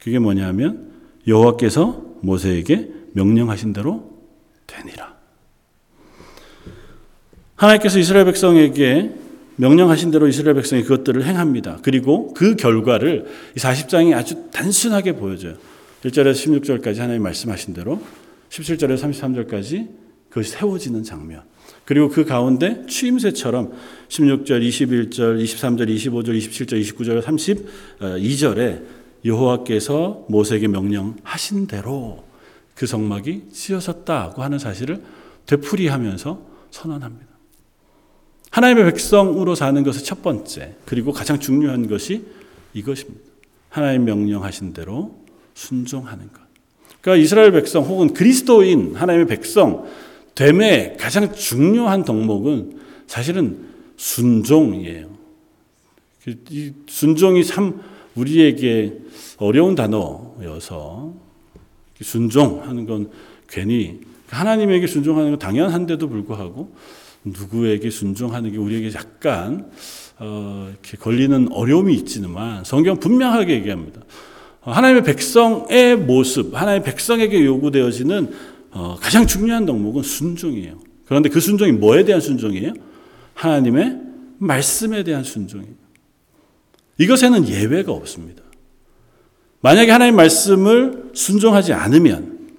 그게 0.02 0.18
뭐냐면 0.18 0.94
여호와께서 1.28 2.04
모세에게 2.22 2.90
명령하신 3.14 3.74
대로 3.74 4.18
되니라. 4.66 5.16
하나님께서 7.56 8.00
이스라엘 8.00 8.26
백성에게 8.26 9.14
명령하신 9.58 10.10
대로 10.10 10.28
이스라엘 10.28 10.56
백성이 10.56 10.82
그것들을 10.82 11.24
행합니다. 11.24 11.78
그리고 11.84 12.34
그 12.34 12.56
결과를 12.56 13.28
이 13.56 13.60
40장이 13.60 14.16
아주 14.16 14.50
단순하게 14.52 15.18
보여줘요. 15.18 15.54
1절에서 16.04 16.34
16절까지 16.34 16.98
하나님 16.98 17.22
말씀하신 17.22 17.76
대로 17.76 18.02
17절에서 18.50 19.04
33절까지 19.04 19.88
그것이 20.30 20.50
세워지는 20.50 21.04
장면. 21.04 21.44
그리고 21.86 22.10
그 22.10 22.26
가운데 22.26 22.84
취임새처럼 22.88 23.72
16절, 24.10 24.68
21절, 24.68 25.42
23절, 25.44 25.88
25절, 25.88 26.38
27절, 26.38 26.82
29절, 26.82 27.22
32절에 28.02 28.84
여호와께서 29.24 30.26
모세에게 30.28 30.68
명령하신 30.68 31.68
대로 31.68 32.26
그 32.74 32.86
성막이 32.86 33.50
지어졌다고 33.52 34.44
하는 34.44 34.60
사실을 34.60 35.02
되풀이하면서 35.46 36.42
선언합니다. 36.72 37.28
하나님의 38.52 38.86
백성으로 38.86 39.54
사는 39.54 39.82
것의 39.84 40.04
첫 40.04 40.22
번째, 40.22 40.76
그리고 40.86 41.12
가장 41.12 41.40
중요한 41.40 41.88
것이 41.88 42.26
이것입니다. 42.74 43.22
하나님 43.70 44.06
명령하신 44.06 44.74
대로 44.74 45.20
순종하는 45.54 46.32
것. 46.32 46.42
그러니까 47.02 47.24
이스라엘 47.24 47.52
백성 47.52 47.84
혹은 47.84 48.14
그리스도인 48.14 48.96
하나님의 48.96 49.28
백성 49.28 49.86
됨의 50.36 50.98
가장 51.00 51.34
중요한 51.34 52.04
덕목은 52.04 52.80
사실은 53.08 53.68
순종이에요. 53.98 55.10
그이 56.24 56.74
순종이 56.88 57.44
참 57.46 57.82
우리에게 58.16 58.98
어려운 59.38 59.76
단어여서 59.76 61.14
순종하는 62.02 62.86
건 62.86 63.10
괜히 63.48 64.02
하나님에게 64.30 64.88
순종하는 64.88 65.32
건 65.32 65.40
당연한데도 65.40 66.10
불구하고 66.10 66.76
누구에게 67.24 67.90
순종하는 67.90 68.52
게 68.52 68.58
우리에게 68.58 68.92
약간 68.96 69.72
어, 70.18 70.70
이렇게 70.72 70.98
걸리는 70.98 71.52
어려움이 71.52 71.94
있지만 71.96 72.64
성경 72.64 73.00
분명하게 73.00 73.54
얘기합니다. 73.54 74.02
하나님의 74.62 75.04
백성의 75.04 75.98
모습, 75.98 76.56
하나님의 76.56 76.84
백성에게 76.84 77.46
요구되어지는 77.46 78.55
어, 78.76 78.98
가장 79.00 79.26
중요한 79.26 79.66
덕목은 79.66 80.04
순종이에요. 80.04 80.78
그런데 81.06 81.30
그 81.30 81.40
순종이 81.40 81.72
뭐에 81.72 82.04
대한 82.04 82.20
순종이에요? 82.20 82.74
하나님의 83.34 84.02
말씀에 84.38 85.04
대한 85.04 85.24
순종이에요. 85.24 85.74
이것에는 86.98 87.48
예외가 87.48 87.94
없습니다. 87.94 88.44
만약에 89.62 89.92
하나님 89.92 90.18
말씀을 90.18 91.12
순종하지 91.14 91.72
않으면 91.72 92.50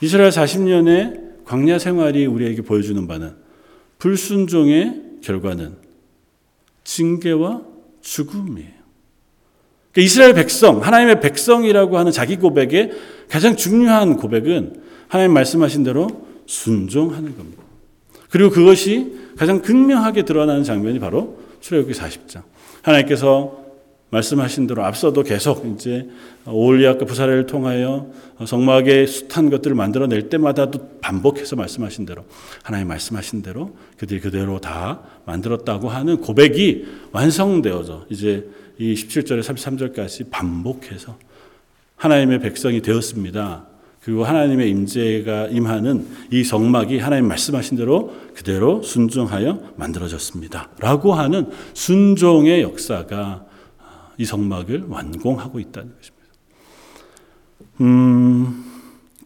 이스라엘 0.00 0.30
40년의 0.30 1.44
광야 1.44 1.80
생활이 1.80 2.24
우리에게 2.26 2.62
보여주는 2.62 3.04
바는 3.08 3.34
불순종의 3.98 5.02
결과는 5.22 5.76
징계와 6.84 7.62
죽음이에요. 8.00 8.78
그러니까 9.90 10.02
이스라엘 10.02 10.34
백성, 10.34 10.84
하나님의 10.84 11.20
백성이라고 11.20 11.98
하는 11.98 12.12
자기 12.12 12.36
고백의 12.36 12.92
가장 13.28 13.56
중요한 13.56 14.16
고백은 14.16 14.86
하나님 15.08 15.32
말씀하신 15.32 15.84
대로 15.84 16.26
순종하는 16.46 17.36
겁니다. 17.36 17.62
그리고 18.30 18.50
그것이 18.50 19.16
가장 19.36 19.62
극명하게 19.62 20.24
드러나는 20.24 20.64
장면이 20.64 20.98
바로 20.98 21.40
출애굽기 21.60 21.98
40장. 21.98 22.42
하나님께서 22.82 23.68
말씀하신 24.10 24.66
대로 24.66 24.84
앞서도 24.84 25.22
계속 25.22 25.66
이제 25.66 26.08
오올리아과 26.46 27.04
부사레를 27.04 27.46
통하여 27.46 28.10
성막의 28.44 29.06
숱한 29.06 29.50
것들을 29.50 29.76
만들어낼 29.76 30.30
때마다도 30.30 30.98
반복해서 31.00 31.56
말씀하신 31.56 32.06
대로 32.06 32.24
하나님 32.62 32.88
말씀하신 32.88 33.42
대로 33.42 33.76
그들이 33.98 34.20
그대로 34.20 34.60
다 34.60 35.02
만들었다고 35.26 35.90
하는 35.90 36.22
고백이 36.22 36.86
완성되어져 37.12 38.06
이제 38.08 38.48
이 38.78 38.94
17절에 38.94 39.42
33절까지 39.42 40.30
반복해서 40.30 41.18
하나님의 41.96 42.40
백성이 42.40 42.80
되었습니다. 42.80 43.66
그리고 44.08 44.24
하나님의 44.24 44.70
임재가 44.70 45.48
임하는 45.48 46.06
이 46.30 46.42
성막이 46.42 46.96
하나님 46.96 47.28
말씀하신 47.28 47.76
대로 47.76 48.16
그대로 48.34 48.80
순종하여 48.80 49.74
만들어졌습니다. 49.76 50.70
라고 50.78 51.12
하는 51.12 51.50
순종의 51.74 52.62
역사가 52.62 53.44
이 54.16 54.24
성막을 54.24 54.86
완공하고 54.88 55.60
있다는 55.60 55.92
것입니다. 55.94 56.26
음, 57.82 58.64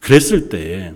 그랬을 0.01 0.49
때에 0.49 0.95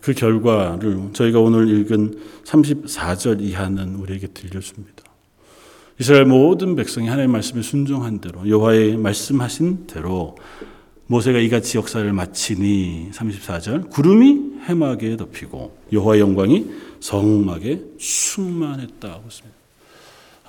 그 0.00 0.12
결과를 0.12 1.10
저희가 1.14 1.40
오늘 1.40 1.68
읽은 1.68 2.16
34절 2.44 3.40
이하는 3.40 3.96
우리에게 3.96 4.28
들려줍니다. 4.28 5.02
이스라엘 5.98 6.26
모든 6.26 6.76
백성이 6.76 7.08
하나님의 7.08 7.32
말씀에 7.32 7.60
순종한 7.60 8.20
대로 8.20 8.48
여호와의 8.48 8.98
말씀하신 8.98 9.88
대로 9.88 10.36
모세가 11.06 11.38
이같이 11.40 11.76
역사를 11.78 12.10
마치니 12.12 13.10
34절 13.12 13.90
구름이 13.90 14.60
해막에 14.68 15.16
덮이고 15.16 15.76
여호와의 15.92 16.20
영광이 16.20 16.66
성막에 17.00 17.82
충만했다고 17.98 19.24
했습니다. 19.26 19.56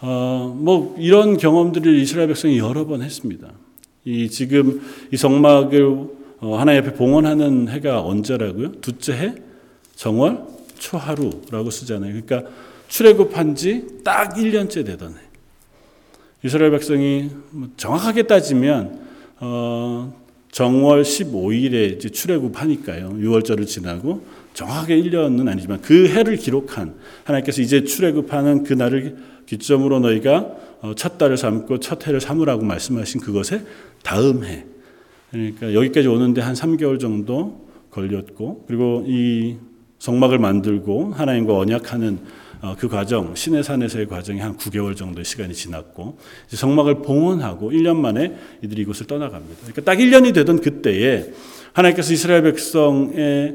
어, 0.02 0.56
뭐 0.58 0.96
이런 1.00 1.38
경험들을 1.38 1.96
이스라엘 2.00 2.28
백성이 2.28 2.58
여러 2.60 2.86
번 2.86 3.02
했습니다. 3.02 3.50
이 4.06 4.30
지금 4.30 4.82
이 5.12 5.18
성막을 5.18 6.08
어, 6.40 6.58
하나님 6.58 6.84
앞에 6.84 6.94
봉헌하는 6.94 7.70
해가 7.70 8.02
언제라고요? 8.02 8.74
둘째 8.82 9.14
해 9.14 9.36
정월 9.96 10.44
초하루라고 10.78 11.70
쓰잖아요. 11.70 12.22
그러니까 12.22 12.50
출애굽한 12.90 13.56
지 13.56 13.86
딱 14.04 14.36
1년째 14.36 14.86
되던 14.86 15.14
해. 15.14 15.18
이스라엘 16.44 16.72
백성이 16.72 17.30
뭐 17.52 17.70
정확하게 17.78 18.24
따지면 18.24 19.00
어, 19.40 20.23
정월 20.54 21.02
15일에 21.02 21.96
이제 21.96 22.10
출애굽하니까요. 22.10 23.10
6월절을 23.18 23.66
지나고 23.66 24.24
정확하게 24.54 25.02
1년은 25.02 25.50
아니지만 25.50 25.82
그 25.82 26.08
해를 26.08 26.38
기록한 26.38 26.94
하나님께서 27.24 27.64
이제 27.64 27.84
출애굽하는 27.84 28.62
그 28.62 28.74
날을 28.74 29.18
기점으로 29.48 30.00
너희가 30.00 30.56
어, 30.82 30.94
첫 30.96 31.18
달을 31.18 31.38
삼고 31.38 31.80
첫 31.80 32.06
해를 32.06 32.22
삼으라고 32.22 32.64
말씀하신 32.66 33.22
그것에 33.22 33.64
다음 34.04 34.46
해. 34.46 34.66
그러니까 35.32 35.74
여기까지 35.74 36.08
오는데 36.08 36.42
한 36.42 36.54
3개월 36.54 37.00
정도 37.00 37.68
걸렸고 37.90 38.66
그리고 38.68 39.04
이 39.08 39.56
성막을 39.98 40.38
만들고 40.38 41.14
하나님과 41.14 41.58
언약하는 41.58 42.20
어, 42.20 42.20
그 42.78 42.88
과정, 42.88 43.36
신의 43.36 43.64
산에서의 43.64 44.08
과정이 44.08 44.40
한 44.40 44.56
9개월 44.56 44.96
정도의 44.96 45.26
시간이 45.26 45.54
지났고 45.54 46.18
성막을 46.48 47.02
봉헌하고 47.02 47.72
1년 47.72 47.98
만에 47.98 48.36
이들이 48.62 48.84
이곳을 48.84 49.06
떠나갑니다. 49.06 49.58
그러니까 49.62 49.82
딱 49.82 49.98
1년이 49.98 50.34
되던 50.34 50.62
그때에 50.62 51.26
하나님께서 51.74 52.14
이스라엘 52.14 52.44
백성에게 52.44 53.52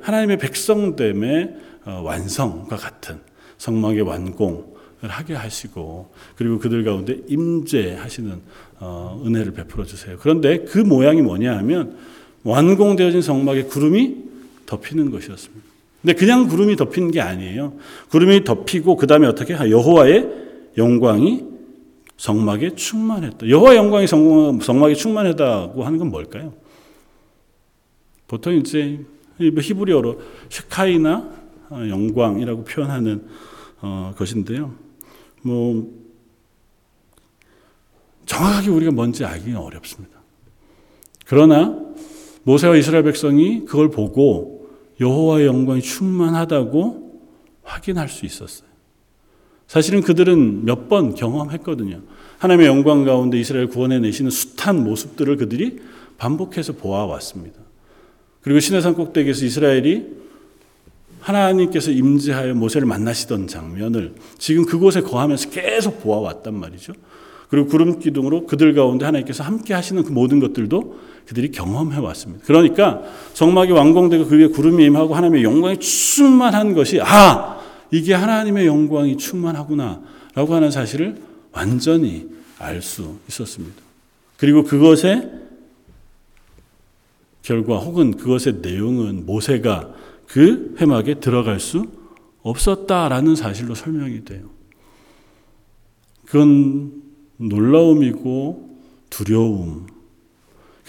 하나님의 0.00 0.38
백성됨의 0.38 1.56
어, 1.84 2.02
완성과 2.04 2.76
같은 2.76 3.20
성막의 3.58 4.02
완공, 4.02 4.70
하게 5.02 5.34
하시고 5.34 6.12
그리고 6.36 6.58
그들 6.58 6.84
가운데 6.84 7.16
임재하시는 7.28 8.40
어, 8.80 9.22
은혜를 9.24 9.52
베풀어 9.52 9.84
주세요. 9.84 10.18
그런데 10.20 10.64
그 10.64 10.78
모양이 10.78 11.22
뭐냐 11.22 11.56
하면 11.58 11.96
완공되어진 12.42 13.22
성막에 13.22 13.64
구름이 13.64 14.16
덮이는 14.66 15.10
것이었습니다. 15.10 15.69
근데 16.02 16.14
그냥 16.14 16.48
구름이 16.48 16.76
덮이는 16.76 17.10
게 17.10 17.20
아니에요. 17.20 17.74
구름이 18.10 18.44
덮이고 18.44 18.96
그 18.96 19.06
다음에 19.06 19.26
어떻게 19.26 19.54
여호와의 19.54 20.28
영광이 20.78 21.44
성막에 22.16 22.74
충만했다. 22.74 23.48
여호와 23.48 23.76
영광이 23.76 24.06
성막에 24.06 24.94
충만했다고 24.94 25.84
하는 25.84 25.98
건 25.98 26.10
뭘까요? 26.10 26.54
보통 28.28 28.54
이제 28.54 29.00
히브리어로 29.38 30.20
쉐카이나 30.48 31.30
어, 31.70 31.86
영광이라고 31.88 32.64
표현하는 32.64 33.24
어, 33.80 34.12
것인데요. 34.16 34.74
뭐 35.42 35.88
정확하게 38.26 38.70
우리가 38.70 38.92
뭔지 38.92 39.24
알기는 39.24 39.56
어렵습니다. 39.56 40.20
그러나 41.26 41.78
모세와 42.42 42.76
이스라엘 42.76 43.04
백성이 43.04 43.64
그걸 43.64 43.90
보고 43.90 44.49
여호와의 45.00 45.46
영광이 45.46 45.82
충만하다고 45.82 47.20
확인할 47.62 48.08
수 48.08 48.26
있었어요. 48.26 48.68
사실은 49.66 50.02
그들은 50.02 50.64
몇 50.64 50.88
번 50.88 51.14
경험했거든요. 51.14 52.00
하나님의 52.38 52.66
영광 52.66 53.04
가운데 53.04 53.38
이스라엘 53.38 53.68
구원해 53.68 53.98
내시는 54.00 54.30
숱한 54.30 54.82
모습들을 54.82 55.36
그들이 55.36 55.78
반복해서 56.18 56.72
보아왔습니다. 56.72 57.58
그리고 58.42 58.60
시내산 58.60 58.94
꼭대기에서 58.94 59.44
이스라엘이 59.44 60.06
하나님께서 61.20 61.90
임재하여 61.90 62.54
모세를 62.54 62.86
만나시던 62.86 63.46
장면을 63.46 64.14
지금 64.38 64.64
그곳에 64.64 65.02
거하면서 65.02 65.50
계속 65.50 66.02
보아왔단 66.02 66.54
말이죠. 66.54 66.94
그리고 67.48 67.68
구름 67.68 67.98
기둥으로 67.98 68.46
그들 68.46 68.74
가운데 68.74 69.04
하나님께서 69.04 69.44
함께 69.44 69.74
하시는 69.74 70.02
그 70.02 70.12
모든 70.12 70.40
것들도 70.40 70.98
그들이 71.26 71.50
경험해 71.50 71.98
왔습니다. 71.98 72.44
그러니까 72.46 73.02
성막이 73.34 73.72
완공되고 73.72 74.26
그 74.26 74.38
위에 74.38 74.48
구름이 74.48 74.84
임하고 74.84 75.14
하나님의 75.14 75.44
영광이 75.44 75.78
충만한 75.78 76.74
것이 76.74 77.00
아 77.00 77.60
이게 77.90 78.14
하나님의 78.14 78.66
영광이 78.66 79.16
충만하구나라고 79.16 80.54
하는 80.54 80.70
사실을 80.70 81.20
완전히 81.52 82.28
알 82.58 82.82
수 82.82 83.16
있었습니다. 83.28 83.82
그리고 84.36 84.64
그것의 84.64 85.30
결과 87.42 87.78
혹은 87.78 88.16
그것의 88.16 88.60
내용은 88.60 89.26
모세가 89.26 89.92
그 90.26 90.74
회막에 90.78 91.14
들어갈 91.14 91.58
수 91.58 91.86
없었다라는 92.42 93.34
사실로 93.34 93.74
설명이 93.74 94.24
돼요. 94.24 94.48
그건 96.26 97.02
놀라움이고 97.38 98.78
두려움. 99.10 99.86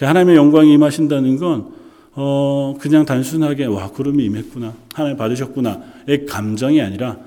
그러니까 0.02 0.08
하나님의 0.08 0.36
영광이 0.36 0.72
임하신다는 0.72 1.36
건 1.36 1.74
어, 2.14 2.76
그냥 2.80 3.04
단순하게 3.04 3.66
와 3.66 3.88
구름이 3.88 4.24
임했구나 4.24 4.74
하나님 4.94 5.16
받으셨구나의 5.16 6.26
감정이 6.28 6.82
아니라 6.82 7.18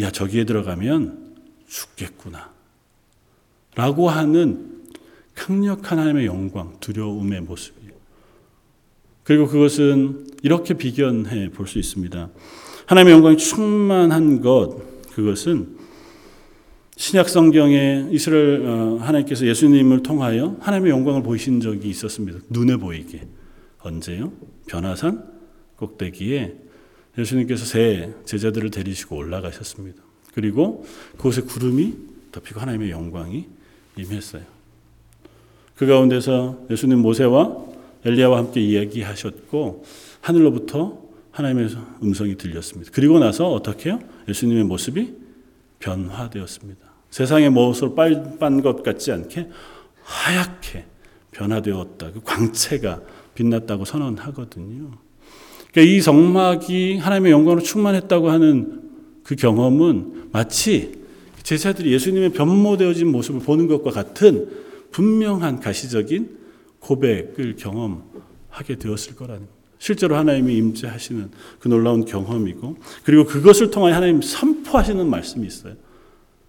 야 0.00 0.10
저기에 0.10 0.44
들어가면 0.44 1.18
죽겠구나 1.68 2.50
라고 3.74 4.08
하는 4.08 4.80
강력한 5.34 5.98
하나님의 5.98 6.24
영광 6.26 6.72
두려움의 6.80 7.42
모습이에요. 7.42 7.92
그리고 9.24 9.46
그것은 9.46 10.26
이렇게 10.42 10.74
비견해 10.74 11.50
볼 11.50 11.66
수 11.66 11.78
있습니다. 11.78 12.30
하나님의 12.86 13.12
영광이 13.14 13.36
충만한 13.36 14.40
것 14.40 14.78
그것은 15.12 15.76
신약 16.96 17.28
성경에 17.28 18.06
이스라엘 18.10 18.66
어, 18.66 18.98
하나님께서 19.00 19.46
예수님을 19.46 20.02
통하여 20.02 20.56
하나님의 20.60 20.90
영광을 20.90 21.22
보이신 21.22 21.60
적이 21.60 21.88
있었습니다. 21.88 22.40
눈에 22.50 22.76
보이게. 22.76 23.26
언제요? 23.80 24.32
변화산 24.66 25.24
꼭대기에 25.76 26.54
예수님께서 27.18 27.64
새 27.64 28.12
제자들을 28.24 28.70
데리시고 28.70 29.16
올라가셨습니다. 29.16 30.02
그리고 30.34 30.84
그곳에 31.16 31.40
구름이 31.42 31.94
덮이고 32.30 32.60
하나님의 32.60 32.90
영광이 32.90 33.46
임했어요. 33.98 34.42
그 35.74 35.86
가운데서 35.86 36.66
예수님 36.70 36.98
모세와 36.98 37.56
엘리야와 38.04 38.38
함께 38.38 38.60
이야기하셨고 38.60 39.84
하늘로부터 40.20 41.02
하나님의 41.32 41.70
음성이 42.02 42.36
들렸습니다. 42.36 42.90
그리고 42.94 43.18
나서 43.18 43.50
어떻게 43.50 43.90
요 43.90 43.98
예수님의 44.28 44.64
모습이 44.64 45.21
변화되었습니다. 45.82 46.80
세상의 47.10 47.50
모습을 47.50 47.94
빨간 47.94 48.62
것 48.62 48.82
같지 48.82 49.12
않게 49.12 49.48
하얗게 50.02 50.86
변화되었다. 51.32 52.12
그 52.12 52.20
광채가 52.22 53.02
빛났다고 53.34 53.84
선언하거든요. 53.84 54.92
그러니까 55.72 55.92
이 55.92 56.00
성막이 56.00 56.98
하나님의 56.98 57.32
영광으로 57.32 57.62
충만했다고 57.62 58.30
하는 58.30 58.90
그 59.24 59.36
경험은 59.36 60.30
마치 60.32 61.02
제자들이 61.42 61.92
예수님의 61.92 62.30
변모되어진 62.30 63.10
모습을 63.10 63.40
보는 63.40 63.66
것과 63.66 63.90
같은 63.90 64.48
분명한 64.90 65.60
가시적인 65.60 66.38
고백을 66.78 67.56
경험하게 67.56 68.76
되었을 68.78 69.16
거라는 69.16 69.46
실제로 69.82 70.14
하나님이 70.14 70.56
임재하시는 70.58 71.32
그 71.58 71.66
놀라운 71.66 72.04
경험이고 72.04 72.76
그리고 73.02 73.24
그것을 73.24 73.72
통하여 73.72 73.96
하나님 73.96 74.22
선포하시는 74.22 75.10
말씀이 75.10 75.44
있어요. 75.44 75.74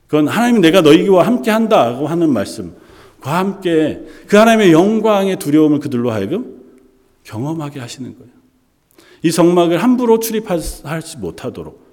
그건 0.06 0.28
하나님 0.28 0.62
내가 0.62 0.82
너희와 0.82 1.26
함께 1.26 1.50
한다고 1.50 2.06
하는 2.06 2.32
말씀과 2.32 2.76
함께 3.24 4.04
그 4.28 4.38
하나님의 4.38 4.72
영광의 4.72 5.40
두려움을 5.40 5.80
그들로 5.80 6.12
하여금 6.12 6.62
경험하게 7.24 7.80
하시는 7.80 8.16
거예요. 8.16 8.32
이 9.24 9.32
성막을 9.32 9.82
함부로 9.82 10.20
출입하지 10.20 11.18
못하도록 11.18 11.84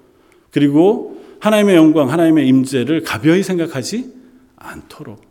그리고 0.51 1.23
하나님의 1.39 1.75
영광, 1.75 2.11
하나님의 2.11 2.47
임재를 2.49 3.01
가벼이 3.01 3.41
생각하지 3.41 4.13
않도록 4.57 5.23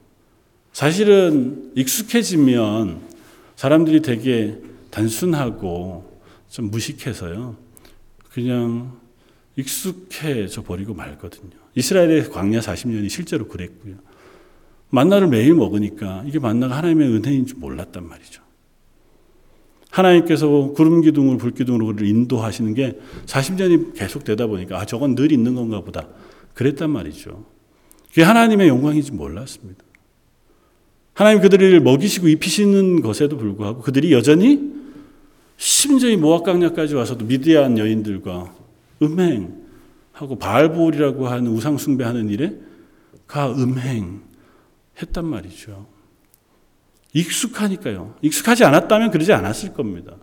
사실은 0.72 1.70
익숙해지면 1.76 2.98
사람들이 3.54 4.02
되게 4.02 4.69
단순하고 4.90 6.20
좀 6.48 6.70
무식해서요. 6.70 7.56
그냥 8.32 8.98
익숙해져 9.56 10.62
버리고 10.62 10.94
말거든요. 10.94 11.50
이스라엘의 11.74 12.30
광야 12.30 12.60
40년이 12.60 13.08
실제로 13.08 13.46
그랬고요. 13.48 13.96
만나를 14.90 15.28
매일 15.28 15.54
먹으니까 15.54 16.24
이게 16.26 16.38
만나가 16.38 16.76
하나님의 16.76 17.08
은혜인 17.08 17.46
줄 17.46 17.58
몰랐단 17.58 18.06
말이죠. 18.06 18.42
하나님께서 19.90 20.72
구름 20.74 21.00
기둥을 21.00 21.38
불 21.38 21.52
기둥으로 21.52 21.86
그를 21.86 22.06
인도하시는 22.06 22.74
게 22.74 22.98
40년이 23.26 23.94
계속 23.94 24.24
되다 24.24 24.46
보니까 24.46 24.80
아 24.80 24.86
저건 24.86 25.14
늘 25.14 25.32
있는 25.32 25.54
건가 25.54 25.80
보다. 25.80 26.08
그랬단 26.54 26.90
말이죠. 26.90 27.44
그게 28.08 28.22
하나님의 28.22 28.68
영광인지 28.68 29.12
몰랐습니다. 29.12 29.84
하나님 31.14 31.40
그들을 31.40 31.80
먹이시고 31.80 32.28
입히시는 32.28 33.02
것에도 33.02 33.36
불구하고 33.36 33.82
그들이 33.82 34.12
여전히 34.12 34.79
심지어 35.60 36.08
이 36.08 36.16
모압 36.16 36.44
강야까지 36.44 36.94
와서도 36.94 37.26
미디안 37.26 37.76
여인들과 37.76 38.50
음행하고 39.02 40.38
바알볼이라고 40.38 41.28
하는 41.28 41.48
우상 41.48 41.76
숭배하는 41.76 42.30
일에 42.30 42.54
가 43.26 43.52
음행했단 43.52 44.22
말이죠. 45.22 45.86
익숙하니까요. 47.12 48.14
익숙하지 48.22 48.64
않았다면 48.64 49.10
그러지 49.10 49.34
않았을 49.34 49.74
겁니다. 49.74 50.16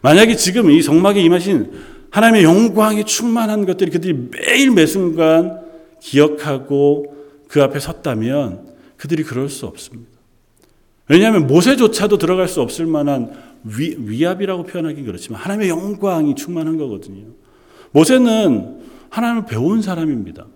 만약에 0.00 0.36
지금 0.36 0.70
이 0.70 0.80
성막에 0.80 1.20
임하신 1.20 1.70
하나님의 2.10 2.44
영광이 2.44 3.04
충만한 3.04 3.66
것들이 3.66 3.90
그들이 3.90 4.30
매일 4.30 4.70
매 4.70 4.86
순간 4.86 5.60
기억하고 6.00 7.14
그 7.46 7.62
앞에 7.62 7.78
섰다면 7.78 8.74
그들이 8.96 9.22
그럴 9.22 9.50
수 9.50 9.66
없습니다. 9.66 10.12
왜냐하면 11.08 11.46
모세조차도 11.46 12.16
들어갈 12.16 12.48
수 12.48 12.62
없을 12.62 12.86
만한 12.86 13.47
위, 13.64 13.96
위압이라고 13.98 14.64
표현하기 14.64 15.02
그렇지만 15.02 15.40
하나님의 15.40 15.68
영광이 15.68 16.34
충만한 16.34 16.78
거거든요. 16.78 17.26
모세는 17.92 18.80
하나님을 19.10 19.46
배운 19.46 19.82
사람입니다. 19.82 20.46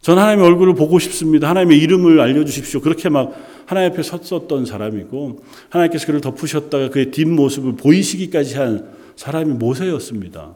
전 0.00 0.18
하나님의 0.18 0.46
얼굴을 0.46 0.74
보고 0.74 0.98
싶습니다. 0.98 1.48
하나님의 1.50 1.78
이름을 1.78 2.20
알려주십시오. 2.20 2.80
그렇게 2.80 3.08
막 3.10 3.34
하나님 3.66 3.92
앞에 3.92 4.02
섰었던 4.02 4.64
사람이고 4.64 5.44
하나님께서 5.68 6.06
그를 6.06 6.20
덮으셨다가 6.20 6.88
그의 6.88 7.10
뒷모습을 7.10 7.76
보이시기까지 7.76 8.56
한 8.56 8.90
사람이 9.16 9.52
모세였습니다. 9.54 10.54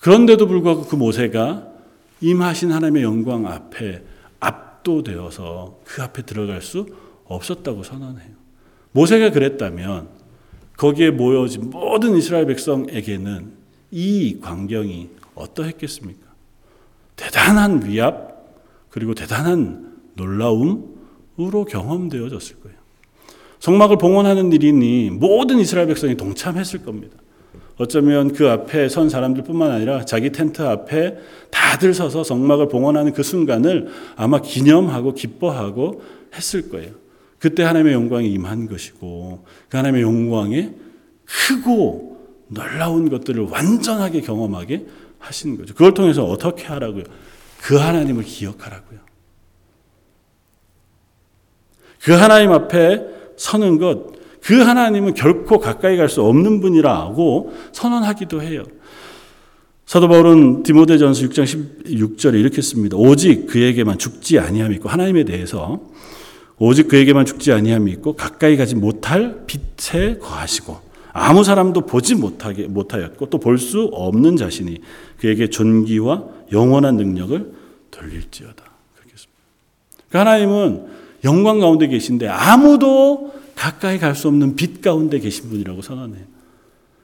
그런데도 0.00 0.46
불구하고 0.46 0.82
그 0.86 0.96
모세가 0.96 1.68
임하신 2.20 2.72
하나님의 2.72 3.02
영광 3.02 3.46
앞에 3.46 4.02
압도되어서 4.40 5.80
그 5.84 6.02
앞에 6.02 6.22
들어갈 6.22 6.62
수 6.62 6.86
없었다고 7.26 7.82
선언해요. 7.82 8.43
모세가 8.94 9.30
그랬다면 9.30 10.08
거기에 10.76 11.10
모여진 11.10 11.70
모든 11.70 12.16
이스라엘 12.16 12.46
백성에게는 12.46 13.52
이 13.90 14.38
광경이 14.40 15.10
어떠했겠습니까? 15.34 16.24
대단한 17.16 17.84
위압, 17.84 18.34
그리고 18.90 19.14
대단한 19.14 19.94
놀라움으로 20.14 21.64
경험되어졌을 21.68 22.60
거예요. 22.60 22.76
성막을 23.58 23.98
봉헌하는 23.98 24.52
일이니 24.52 25.10
모든 25.10 25.58
이스라엘 25.58 25.88
백성이 25.88 26.16
동참했을 26.16 26.84
겁니다. 26.84 27.16
어쩌면 27.76 28.32
그 28.32 28.48
앞에 28.48 28.88
선 28.88 29.08
사람들뿐만 29.08 29.70
아니라 29.70 30.04
자기 30.04 30.30
텐트 30.30 30.62
앞에 30.62 31.18
다들 31.50 31.94
서서 31.94 32.22
성막을 32.22 32.68
봉헌하는 32.68 33.12
그 33.12 33.24
순간을 33.24 33.88
아마 34.16 34.40
기념하고 34.40 35.14
기뻐하고 35.14 36.02
했을 36.34 36.68
거예요. 36.70 37.03
그때 37.44 37.62
하나님의 37.62 37.92
영광이 37.92 38.32
임한 38.32 38.68
것이고 38.68 39.44
그 39.68 39.76
하나님의 39.76 40.00
영광에 40.00 40.70
크고 41.26 42.16
놀라운 42.48 43.10
것들을 43.10 43.48
완전하게 43.50 44.22
경험하게 44.22 44.86
하신 45.18 45.58
거죠. 45.58 45.74
그걸 45.74 45.92
통해서 45.92 46.24
어떻게 46.24 46.64
하라고요? 46.64 47.04
그 47.60 47.76
하나님을 47.76 48.24
기억하라고요. 48.24 48.98
그 52.02 52.12
하나님 52.12 52.50
앞에 52.50 53.02
서는 53.36 53.76
것, 53.76 54.14
그 54.40 54.62
하나님은 54.62 55.12
결코 55.12 55.58
가까이 55.58 55.98
갈 55.98 56.08
수 56.08 56.22
없는 56.22 56.62
분이라고 56.62 57.54
선언하기도 57.72 58.40
해요. 58.40 58.64
사도 59.84 60.08
바울은 60.08 60.62
디모데전서 60.62 61.26
6장 61.26 61.44
16절에 61.84 62.40
이렇게 62.40 62.62
씁니다. 62.62 62.96
오직 62.96 63.48
그에게만 63.48 63.98
죽지 63.98 64.38
아니함이 64.38 64.76
있고 64.76 64.88
하나님에 64.88 65.24
대해서 65.24 65.92
오직 66.58 66.88
그에게만 66.88 67.24
죽지 67.24 67.52
아니함이 67.52 67.90
있고 67.92 68.14
가까이 68.14 68.56
가지 68.56 68.74
못할 68.74 69.44
빛에 69.46 70.18
거하시고 70.18 70.76
아무 71.12 71.44
사람도 71.44 71.82
보지 71.82 72.14
못하게 72.16 72.66
못하였고 72.66 73.30
또 73.30 73.38
볼 73.38 73.58
수 73.58 73.88
없는 73.92 74.36
자신이 74.36 74.78
그에게 75.18 75.48
존귀와 75.48 76.24
영원한 76.52 76.96
능력을 76.96 77.52
돌릴지어다. 77.90 78.64
그렇겠습니다. 78.94 79.32
그 80.10 80.18
하나님은 80.18 80.86
영광 81.24 81.58
가운데 81.60 81.86
계신데 81.86 82.28
아무도 82.28 83.32
가까이 83.54 83.98
갈 83.98 84.14
수 84.14 84.28
없는 84.28 84.56
빛 84.56 84.80
가운데 84.82 85.18
계신 85.20 85.48
분이라고 85.48 85.82
선언해요. 85.82 86.24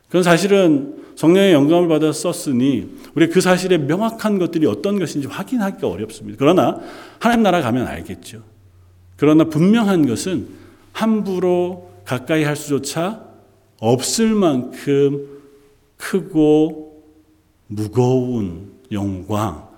그건 0.09 0.25
사실은 0.25 0.97
성령의 1.15 1.53
영감을 1.53 1.89
받아 1.89 2.13
썼으니 2.13 2.89
우리 3.15 3.29
그 3.29 3.41
사실의 3.41 3.79
명확한 3.79 4.39
것들이 4.41 4.67
어떤 4.67 4.99
것인지 4.99 5.29
확인하기가 5.29 5.87
어렵습니다. 5.87 6.37
그러나 6.39 6.81
하나님 7.21 7.45
나라 7.45 7.61
가면 7.63 7.87
알겠죠. 7.87 8.43
그러나 9.21 9.45
분명한 9.45 10.07
것은 10.07 10.49
함부로 10.93 11.93
가까이 12.07 12.43
할 12.43 12.57
수조차 12.57 13.23
없을 13.79 14.35
만큼 14.35 15.43
크고 15.99 17.05
무거운 17.67 18.73
영광, 18.91 19.69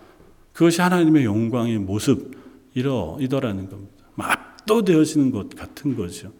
그것이 0.52 0.80
하나님의 0.80 1.24
영광의 1.24 1.78
모습이더라는 1.78 3.68
겁니다. 3.68 4.04
압도되어지는 4.16 5.32
것 5.32 5.50
같은 5.56 5.96
거죠. 5.96 6.30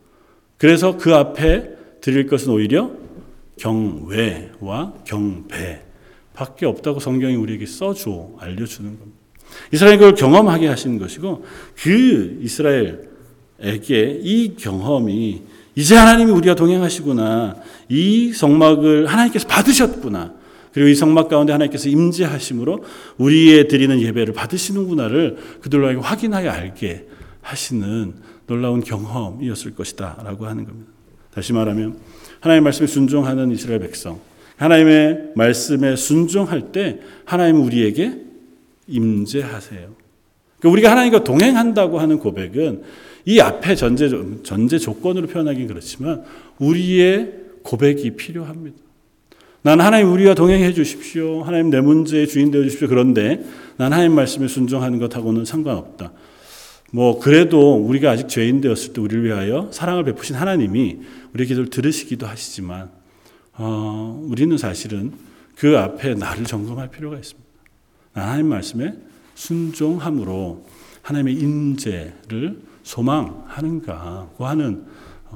그래서 0.57 0.97
그 0.97 1.13
앞에 1.13 1.75
드릴 2.01 2.29
것은 2.29 2.53
오히려 2.53 2.93
경외와 3.59 4.95
경배 5.05 5.83
밖에 6.35 6.67
없다고 6.67 7.01
성경이 7.01 7.35
우리에게 7.35 7.67
써줘 7.67 8.37
알려주는 8.39 8.97
겁니다. 8.97 9.22
이스라엘 9.73 9.99
그걸 9.99 10.15
경험하게 10.15 10.67
하시는 10.67 10.99
것이고 10.99 11.45
그 11.83 12.39
이스라엘에게 12.43 14.21
이 14.23 14.55
경험이 14.57 15.43
이제 15.75 15.95
하나님이 15.95 16.31
우리가 16.33 16.55
동행하시구나 16.55 17.57
이 17.89 18.33
성막을 18.33 19.07
하나님께서 19.07 19.47
받으셨구나 19.49 20.35
그리고 20.73 20.89
이 20.89 20.95
성막 20.95 21.29
가운데 21.29 21.53
하나님께서 21.53 21.89
임재하심으로 21.89 22.85
우리의 23.19 23.69
드리는 23.69 24.01
예배를 24.01 24.33
받으시는구나를 24.33 25.37
그들로 25.61 26.01
확인하여 26.01 26.51
알게 26.51 27.07
하시는 27.43 28.15
놀라운 28.47 28.83
경험이었을 28.83 29.75
것이다 29.75 30.23
라고 30.25 30.47
하는 30.47 30.65
겁니다. 30.65 30.91
다시 31.35 31.53
말하면 31.53 31.99
하나님의 32.41 32.65
말씀에 32.65 32.87
순종하는 32.87 33.51
이스라엘 33.51 33.81
백성, 33.81 34.21
하나님의 34.57 35.33
말씀에 35.37 35.97
순종할 35.97 36.73
때 36.73 37.01
하나님은 37.25 37.61
우리에게 37.63 38.19
임재하세요. 38.87 39.81
그러니까 40.59 40.69
우리가 40.71 40.91
하나님과 40.91 41.25
동행한다고 41.25 41.99
하는 41.99 42.19
고백은 42.19 42.83
이 43.25 43.41
앞에 43.41 43.75
전제 43.75 44.11
전제 44.43 44.79
조건으로 44.79 45.27
표현하긴 45.27 45.67
그렇지만 45.67 46.25
우리의 46.59 47.33
고백이 47.63 48.13
필요합니다. 48.13 48.77
난 49.63 49.81
하나님 49.81 50.13
우리와 50.13 50.35
동행해 50.35 50.73
주십시오. 50.73 51.43
하나님 51.43 51.71
내 51.71 51.81
문제의 51.81 52.27
주인 52.27 52.51
되어 52.51 52.65
주십시오. 52.65 52.89
그런데 52.89 53.45
난 53.77 53.93
하나님 53.93 54.15
말씀에 54.15 54.49
순종하는 54.49 54.99
것하고는 54.99 55.45
상관없다. 55.45 56.13
뭐 56.91 57.19
그래도 57.19 57.77
우리가 57.77 58.11
아직 58.11 58.29
죄인 58.29 58.61
되었을 58.61 58.93
때 58.93 59.01
우리를 59.01 59.25
위하여 59.25 59.69
사랑을 59.73 60.05
베푸신 60.05 60.37
하나님이 60.37 60.99
우리 61.33 61.47
기도를 61.47 61.71
들으시기도 61.71 62.27
하시지만 62.27 62.91
어, 63.55 64.21
우리는 64.29 64.59
사실은 64.59 65.13
그 65.57 65.79
앞에 65.79 66.15
나를 66.15 66.45
점검할 66.45 66.91
필요가 66.91 67.17
있습니다. 67.17 67.42
하나님 68.15 68.49
말씀에 68.49 68.95
순종함으로 69.35 70.65
하나님의 71.03 71.35
인재를 71.35 72.59
소망하는가 72.83 74.29
하는 74.39 74.85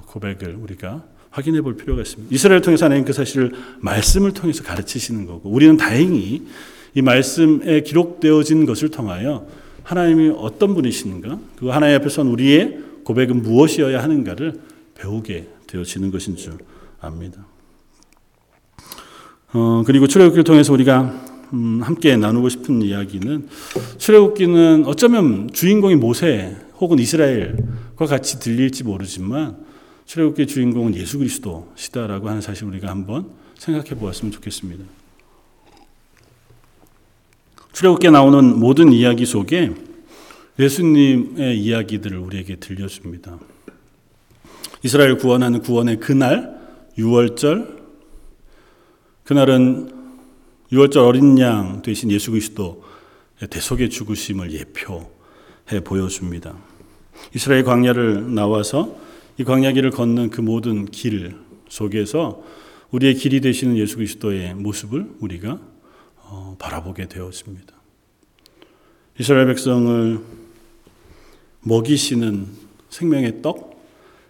고백을 0.07 0.57
우리가 0.57 1.05
확인해 1.31 1.61
볼 1.61 1.77
필요가 1.77 2.03
있습니다. 2.03 2.35
이스라엘 2.35 2.61
통해서 2.61 2.87
하나님 2.87 3.05
그 3.05 3.13
사실을 3.13 3.53
말씀을 3.81 4.33
통해서 4.33 4.63
가르치시는 4.63 5.27
거고 5.27 5.51
우리는 5.51 5.77
다행히 5.77 6.47
이 6.95 7.03
말씀에 7.03 7.83
기록되어진 7.83 8.65
것을 8.65 8.91
통하여 8.91 9.47
하나님이 9.83 10.35
어떤 10.37 10.75
분이신가 10.75 11.39
그 11.57 11.69
하나님 11.69 11.97
앞에 11.97 12.09
선 12.09 12.29
우리의 12.29 12.79
고백은 13.05 13.43
무엇이어야 13.43 14.03
하는가를 14.03 14.61
배우게 14.95 15.49
되어지는 15.67 16.11
것인 16.11 16.37
줄 16.37 16.55
압니다. 17.01 17.47
어, 19.53 19.83
그리고 19.87 20.07
출애굽기를 20.07 20.45
통해서 20.45 20.73
우리가 20.73 21.26
음, 21.53 21.81
함께 21.83 22.17
나누고 22.17 22.49
싶은 22.49 22.83
이야기는 22.83 23.49
출애굽기는 23.99 24.85
어쩌면 24.87 25.51
주인공이 25.53 25.95
모세 25.97 26.57
혹은 26.79 26.99
이스라엘과 26.99 28.07
같이 28.07 28.39
들릴지 28.41 28.85
모르지만 28.85 29.57
출애굽기의 30.07 30.47
주인공은 30.47 30.95
예수 30.97 31.19
그리스도시다라고 31.19 32.29
하는 32.29 32.41
사실 32.41 32.65
우리가 32.65 32.89
한번 32.89 33.31
생각해 33.59 33.91
보았으면 33.91 34.33
좋겠습니다. 34.33 34.85
출애굽기에 37.73 38.11
나오는 38.11 38.59
모든 38.59 38.93
이야기 38.93 39.27
속에 39.27 39.73
예수님의 40.59 41.59
이야기들을 41.61 42.19
우리에게 42.19 42.57
들려줍니다. 42.57 43.39
이스라엘 44.83 45.19
구원하는 45.19 45.61
구원의 45.61 46.01
그날 46.01 46.57
6월절 46.97 47.77
그날은 49.25 49.96
6월절 50.73 51.07
어린 51.07 51.39
양 51.39 51.81
되신 51.83 52.11
예수 52.11 52.33
그리스도 52.33 52.83
대속의 53.51 53.91
죽으심을 53.91 54.53
예표해 54.53 55.81
보여줍니다. 55.85 56.57
이스라엘 57.35 57.63
광야를 57.63 58.35
나와서 58.35 58.97
이 59.39 59.45
광야길을 59.45 59.91
걷는 59.91 60.31
그 60.31 60.41
모든 60.41 60.87
길 60.87 61.37
속에서 61.69 62.43
우리의 62.91 63.15
길이 63.15 63.41
되시는 63.41 63.77
예수 63.77 63.97
그리스도의 63.97 64.55
모습을 64.55 65.09
우리가 65.21 65.61
어, 66.23 66.57
바라보게 66.59 67.09
되었습니다. 67.09 67.75
이스라엘 69.21 69.47
백성을 69.47 70.21
먹이시는 71.61 72.47
생명의 72.91 73.43
떡 73.43 73.77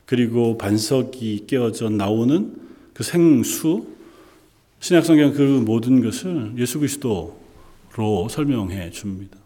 그리고 0.05 0.59
반석이 0.59 1.46
깨어져 1.46 1.88
나오는 1.88 2.55
그 2.92 3.03
생수 3.03 3.96
신약 4.81 5.05
성경 5.05 5.33
그 5.33 5.43
모든 5.43 6.03
것을 6.03 6.53
예수 6.59 6.79
그리스도로 6.79 8.29
설명해 8.31 8.91
줍니다. 8.91 9.39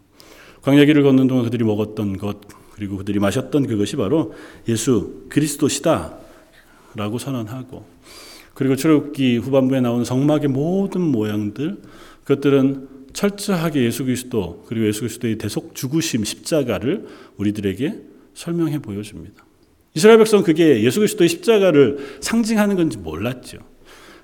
광야길을 0.61 1.03
걷는 1.03 1.27
동안 1.27 1.45
그들이 1.45 1.63
먹었던 1.63 2.17
것 2.17 2.41
그리고 2.75 2.97
그들이 2.97 3.19
마셨던 3.19 3.67
그것이 3.67 3.95
바로 3.95 4.33
예수 4.67 5.25
그리스도시다라고 5.29 7.17
선언하고 7.19 7.85
그리고 8.53 8.75
출애굽기 8.75 9.37
후반부에 9.37 9.81
나오는 9.81 10.03
성막의 10.05 10.49
모든 10.49 11.01
모양들 11.01 11.81
그것들은 12.23 12.89
철저하게 13.13 13.83
예수 13.83 14.05
그리스도 14.05 14.63
그리고 14.67 14.87
예수 14.87 15.01
그리스도의 15.01 15.37
대속 15.37 15.73
죽으심 15.75 16.23
십자가를 16.23 17.07
우리들에게 17.37 17.99
설명해 18.33 18.79
보여줍니다. 18.79 19.45
이스라엘 19.93 20.17
백성 20.19 20.43
그게 20.43 20.83
예수 20.83 20.99
그리스도의 20.99 21.29
십자가를 21.29 22.17
상징하는 22.21 22.75
건지 22.75 22.97
몰랐죠. 22.97 23.57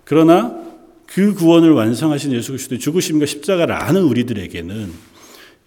그러나 0.04 0.67
그 1.08 1.34
구원을 1.34 1.72
완성하신 1.72 2.34
예수 2.34 2.52
그리스도의 2.52 2.80
죽으심과 2.80 3.26
십자가를 3.26 3.74
아는 3.74 4.04
우리들에게는 4.04 4.92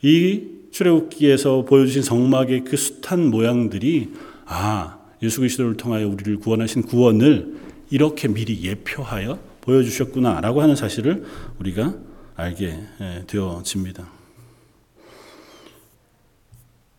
이 0.03 0.43
출애굽기에서 0.71 1.65
보여주신 1.65 2.03
성막의 2.03 2.65
그 2.65 2.77
숱한 2.77 3.31
모양들이 3.31 4.13
아 4.47 4.99
예수 5.23 5.41
그리스도를 5.41 5.77
통하여 5.77 6.09
우리를 6.09 6.39
구원하신 6.39 6.83
구원을 6.83 7.57
이렇게 7.91 8.29
미리 8.29 8.63
예표하여 8.63 9.39
보여주셨구나라고 9.63 10.63
하는 10.63 10.77
사실을 10.77 11.25
우리가 11.59 11.95
알게 12.37 12.79
되어집니다. 13.27 14.09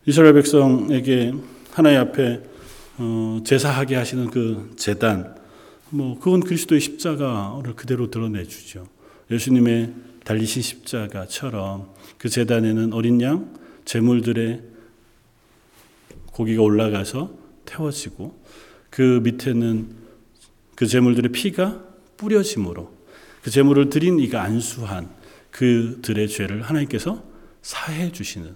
이스라엘 0.06 0.34
백성에게 0.34 1.32
하나님 1.70 2.00
앞에 2.00 2.42
어, 2.98 3.40
제사하게 3.44 3.96
하시는 3.96 4.30
그 4.30 4.72
제단 4.76 5.41
뭐 5.94 6.18
그건 6.18 6.40
그리스도의 6.40 6.80
십자가를 6.80 7.74
그대로 7.76 8.10
드러내 8.10 8.44
주죠. 8.44 8.86
예수님의 9.30 9.92
달리신 10.24 10.62
십자가처럼 10.62 11.92
그 12.16 12.30
제단에는 12.30 12.94
어린 12.94 13.20
양 13.20 13.54
제물들의 13.84 14.62
고기가 16.32 16.62
올라가서 16.62 17.36
태워지고 17.66 18.42
그 18.88 19.20
밑에는 19.22 19.88
그 20.76 20.86
제물들의 20.86 21.30
피가 21.30 21.84
뿌려짐으로 22.16 22.90
그 23.42 23.50
제물을 23.50 23.90
드린 23.90 24.18
이가 24.18 24.42
안수한 24.42 25.10
그들의 25.50 26.26
죄를 26.28 26.62
하나님께서 26.62 27.22
사해 27.60 28.10
주시는 28.12 28.54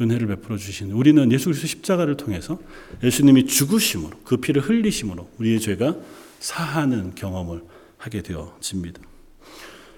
은혜를 0.00 0.26
베풀어 0.28 0.56
주시는 0.56 0.94
우리는 0.94 1.30
예수 1.32 1.46
그리스도 1.46 1.66
십자가를 1.66 2.16
통해서 2.16 2.58
예수님이 3.02 3.44
죽으심으로 3.44 4.20
그 4.24 4.38
피를 4.38 4.62
흘리심으로 4.62 5.28
우리의 5.38 5.60
죄가 5.60 5.96
사하는 6.38 7.14
경험을 7.14 7.62
하게 7.98 8.22
되어집니다. 8.22 9.00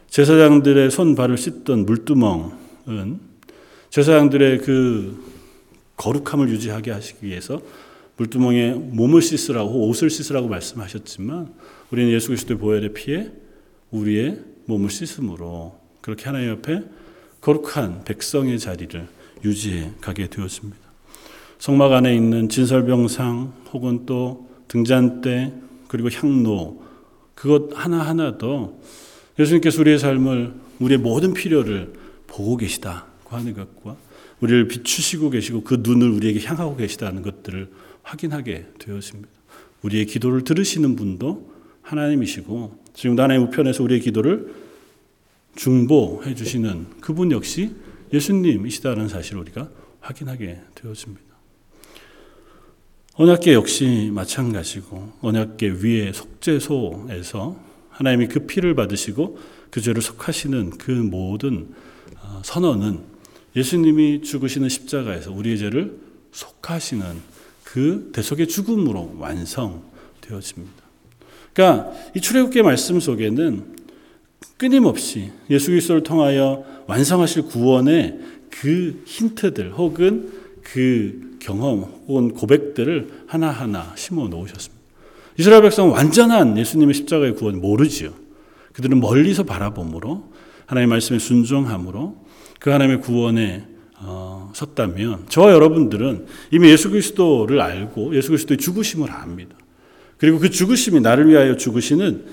제사장들의 0.09 0.91
손 0.91 1.15
발을 1.15 1.37
씻던 1.37 1.85
물두멍은 1.85 3.21
제사장들의 3.91 4.59
그 4.59 5.23
거룩함을 5.97 6.49
유지하게 6.49 6.93
하시기 6.93 7.27
위해서 7.27 7.61
물두멍에 8.17 8.73
몸을 8.73 9.23
씻으라고 9.23 9.89
옷을 9.89 10.11
씻으라고 10.11 10.49
말씀하셨지만 10.49 11.53
우리는 11.91 12.11
예수 12.13 12.29
그리스도의 12.29 12.59
보혈의 12.59 12.95
피에 12.95 13.31
우리의 13.91 14.39
몸을 14.67 14.91
씻음으로 14.91 15.79
그렇게 16.01 16.25
하나님 16.25 16.51
앞에 16.53 16.83
거룩한 17.41 18.05
백성의 18.05 18.59
자리를 18.59 19.07
유지해 19.45 19.93
가게 20.01 20.29
되었습니다. 20.29 20.79
성막 21.59 21.93
안에 21.93 22.15
있는 22.15 22.49
진설병상 22.49 23.53
혹은 23.73 24.07
또 24.07 24.49
등잔대 24.69 25.53
그리고 25.89 26.11
향로 26.11 26.83
그것 27.35 27.71
하나하나도 27.75 28.83
예수님께서 29.39 29.81
우리의 29.81 29.99
삶을 29.99 30.55
우리의 30.81 30.99
모든 30.99 31.33
필요를 31.33 31.93
보고 32.27 32.57
계시다고 32.57 33.37
하는 33.37 33.55
것과 33.55 33.97
우리를 34.41 34.69
비추시고 34.69 35.31
계시고 35.31 35.63
그 35.63 35.79
눈을 35.83 36.11
우리에게 36.11 36.45
향하고 36.45 36.77
계시다는 36.77 37.23
것들을 37.23 37.71
확인하게 38.03 38.67
되었습니다. 38.79 39.29
우리의 39.83 40.07
기도를 40.07 40.45
들으시는 40.45 40.97
분도 40.97 41.53
하나님이시고 41.83 42.79
지금 42.95 43.19
하나님 43.19 43.45
우편에서 43.45 43.83
우리의 43.83 44.01
기도를 44.01 44.55
중보해 45.57 46.35
주시는 46.35 46.87
그분 47.01 47.33
역시 47.33 47.75
예수님이시다는 48.13 49.09
사실을 49.09 49.41
우리가 49.41 49.69
확인하게 50.01 50.61
되었습니다. 50.75 51.28
언약계 53.21 53.53
역시 53.53 54.13
마찬가지고 54.15 55.15
언약계 55.23 55.79
위에 55.83 56.13
속죄소에서 56.13 57.57
하나님이 57.91 58.29
그 58.29 58.47
피를 58.47 58.77
받으시고 58.77 59.39
그 59.71 59.81
죄를 59.81 60.03
속하시는 60.03 60.79
그 60.79 60.93
모든 60.93 61.75
어, 62.23 62.41
선언은 62.45 63.01
예수님이 63.57 64.23
죽으시는 64.23 64.69
십자가에서 64.69 65.33
우리의 65.33 65.59
죄를 65.59 65.99
속하시는 66.31 67.05
그 67.65 68.11
대속의 68.15 68.47
죽음으로 68.47 69.17
완성되어집니다. 69.19 70.85
그러니까 71.53 71.93
이 72.15 72.21
출애굽기 72.21 72.63
말씀 72.63 73.01
속에는 73.01 73.79
끊임없이 74.57 75.33
예수 75.51 75.71
그리스도를 75.71 76.05
통하여 76.05 76.65
완성하실 76.87 77.47
구원의 77.47 78.21
그 78.49 79.03
힌트들 79.07 79.73
혹은 79.73 80.31
그 80.63 81.28
경험 81.39 81.83
혹은 82.07 82.33
고백들을 82.33 83.25
하나하나 83.27 83.93
심어 83.97 84.29
놓으셨습니다. 84.29 84.79
이스라엘 85.39 85.63
백성은 85.63 85.93
완전한 85.93 86.59
예수님의 86.59 86.95
십자가의 86.95 87.35
구원 87.35 87.61
모르지요. 87.61 88.13
그들은 88.73 89.01
멀리서 89.01 89.45
바라봄으로 89.45 90.33
하나님의 90.67 90.91
말씀에 90.91 91.19
순종함으로 91.19 92.27
그 92.59 92.71
하나님의 92.71 93.01
구원에 93.01 93.67
어, 94.01 94.53
섰다면 94.55 95.27
저와 95.29 95.53
여러분들은 95.53 96.27
이미 96.53 96.71
예수 96.71 96.91
그리스도를 96.91 97.61
알고 97.61 98.15
예수 98.15 98.29
그리스도의 98.29 98.59
죽으심을 98.59 99.11
압니다. 99.11 99.57
그리고 100.19 100.39
그 100.39 100.51
죽으심이 100.51 101.01
나를 101.01 101.29
위하여 101.29 101.57
죽으시는 101.57 102.27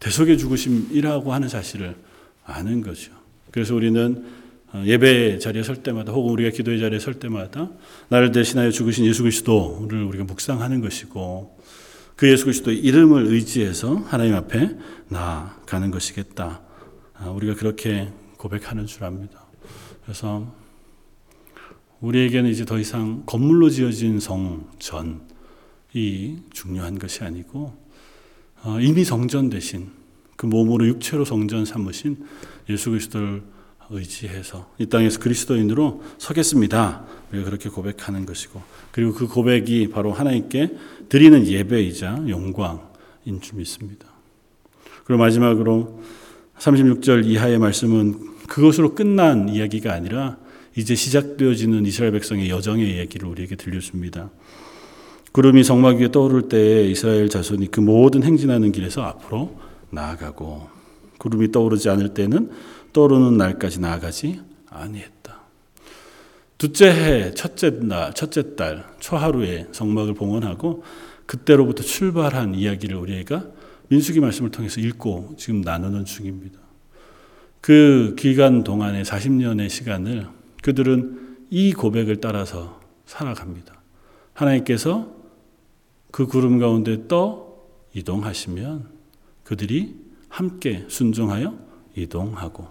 대속의 0.00 0.38
죽으심이라고 0.38 1.32
하는 1.32 1.48
사실을 1.48 1.96
아는 2.44 2.82
거죠. 2.82 3.12
그래서 3.50 3.74
우리는 3.74 4.24
어, 4.24 4.37
예배 4.86 5.38
자리에 5.38 5.62
설 5.62 5.76
때마다 5.76 6.12
혹은 6.12 6.32
우리가 6.32 6.50
기도의 6.50 6.80
자리에 6.80 6.98
설 6.98 7.14
때마다 7.14 7.70
나를 8.08 8.32
대신하여 8.32 8.70
죽으신 8.70 9.06
예수 9.06 9.22
그리스도를 9.22 10.02
우리가 10.04 10.24
묵상하는 10.24 10.80
것이고 10.80 11.58
그 12.16 12.30
예수 12.30 12.44
그리스도의 12.44 12.78
이름을 12.78 13.26
의지해서 13.26 13.94
하나님 13.94 14.34
앞에 14.34 14.76
나아가는 15.08 15.90
것이겠다. 15.90 16.62
아, 17.14 17.30
우리가 17.30 17.54
그렇게 17.54 18.10
고백하는 18.36 18.86
줄 18.86 19.04
압니다. 19.04 19.46
그래서 20.02 20.52
우리에게는 22.00 22.50
이제 22.50 22.64
더 22.64 22.78
이상 22.78 23.22
건물로 23.26 23.70
지어진 23.70 24.20
성전이 24.20 25.18
중요한 26.50 26.98
것이 26.98 27.24
아니고 27.24 27.76
어, 28.64 28.78
이미 28.80 29.04
성전 29.04 29.50
대신 29.50 29.90
그 30.36 30.46
몸으로 30.46 30.86
육체로 30.86 31.24
성전 31.24 31.64
삼으신 31.64 32.24
예수 32.68 32.90
그리스도를 32.90 33.42
의지해서 33.90 34.70
이 34.78 34.86
땅에서 34.86 35.18
그리스도인으로 35.20 36.02
서겠습니다. 36.18 37.04
우리가 37.32 37.44
그렇게 37.44 37.68
고백하는 37.68 38.26
것이고 38.26 38.60
그리고 38.90 39.12
그 39.12 39.26
고백이 39.26 39.88
바로 39.88 40.12
하나님께 40.12 40.76
드리는 41.08 41.46
예배이자 41.46 42.24
영광인 42.28 43.40
줄 43.40 43.58
믿습니다. 43.58 44.06
그리고 45.04 45.22
마지막으로 45.22 46.02
36절 46.58 47.24
이하의 47.26 47.58
말씀은 47.58 48.36
그것으로 48.46 48.94
끝난 48.94 49.48
이야기가 49.48 49.92
아니라 49.92 50.36
이제 50.76 50.94
시작되어지는 50.94 51.86
이스라엘 51.86 52.12
백성의 52.12 52.50
여정의 52.50 52.96
이야기를 52.96 53.28
우리에게 53.28 53.56
들려줍니다. 53.56 54.30
구름이 55.32 55.64
성막 55.64 55.98
위에 55.98 56.10
떠오를 56.10 56.48
때에 56.48 56.88
이스라엘 56.90 57.28
자손이 57.28 57.70
그 57.70 57.80
모든 57.80 58.22
행진하는 58.22 58.72
길에서 58.72 59.02
앞으로 59.02 59.58
나아가고 59.90 60.68
구름이 61.18 61.52
떠오르지 61.52 61.90
않을 61.90 62.14
때는 62.14 62.50
떠오르는 62.98 63.36
날까지 63.36 63.78
나아가지 63.78 64.40
아니했다. 64.68 65.38
둘째 66.58 66.90
해 66.90 67.34
첫째 67.34 67.70
날 67.70 68.12
첫째 68.12 68.56
달 68.56 68.84
초하루에 68.98 69.68
성막을 69.70 70.14
봉헌하고 70.14 70.82
그때로부터 71.24 71.84
출발한 71.84 72.56
이야기를 72.56 72.96
우리가 72.96 73.46
민수기 73.86 74.18
말씀을 74.18 74.50
통해서 74.50 74.80
읽고 74.80 75.34
지금 75.36 75.60
나누는 75.60 76.06
중입니다. 76.06 76.58
그 77.60 78.16
기간 78.18 78.64
동안의 78.64 79.04
40년의 79.04 79.68
시간을 79.68 80.26
그들은 80.62 81.46
이 81.50 81.72
고백을 81.72 82.16
따라서 82.16 82.80
살아갑니다. 83.06 83.80
하나님께서 84.32 85.14
그 86.10 86.26
구름 86.26 86.58
가운데 86.58 87.06
떠 87.06 87.58
이동하시면 87.94 88.88
그들이 89.44 89.94
함께 90.28 90.84
순종하여 90.88 91.67
이동하고 91.98 92.68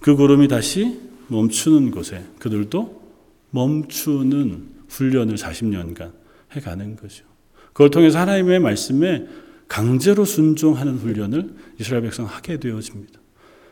그 0.00 0.16
구름이 0.16 0.48
다시 0.48 0.98
멈추는 1.28 1.90
곳에 1.90 2.24
그들도 2.38 3.02
멈추는 3.50 4.68
훈련을 4.88 5.36
40년간 5.36 6.12
해가는 6.52 6.96
거죠. 6.96 7.24
그걸 7.68 7.90
통해서 7.90 8.18
하나님의 8.18 8.60
말씀에 8.60 9.26
강제로 9.68 10.24
순종하는 10.24 10.98
훈련을 10.98 11.54
이스라엘 11.80 12.02
백성 12.02 12.26
하게 12.26 12.58
되어집니다. 12.58 13.20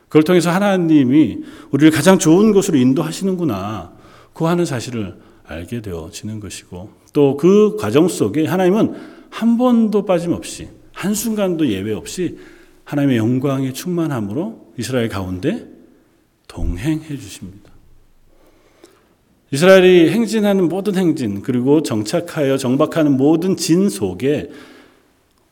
그걸 0.04 0.22
통해서 0.22 0.50
하나님이 0.50 1.38
우리를 1.70 1.90
가장 1.92 2.18
좋은 2.18 2.52
곳으로 2.52 2.78
인도하시는구나. 2.78 3.92
그 4.32 4.44
하는 4.44 4.64
사실을 4.64 5.16
알게 5.44 5.82
되어지는 5.82 6.40
것이고 6.40 6.90
또 7.12 7.36
그 7.36 7.76
과정 7.76 8.08
속에 8.08 8.46
하나님은 8.46 8.94
한 9.30 9.58
번도 9.58 10.04
빠짐없이 10.04 10.68
한순간도 10.92 11.68
예외 11.68 11.92
없이 11.92 12.38
하나님의 12.90 13.18
영광에 13.18 13.72
충만함으로 13.72 14.72
이스라엘 14.76 15.08
가운데 15.08 15.64
동행해 16.48 17.16
주십니다. 17.16 17.70
이스라엘이 19.52 20.10
행진하는 20.10 20.68
모든 20.68 20.96
행진 20.96 21.42
그리고 21.42 21.84
정착하여 21.84 22.56
정박하는 22.56 23.16
모든 23.16 23.56
진 23.56 23.88
속에 23.88 24.50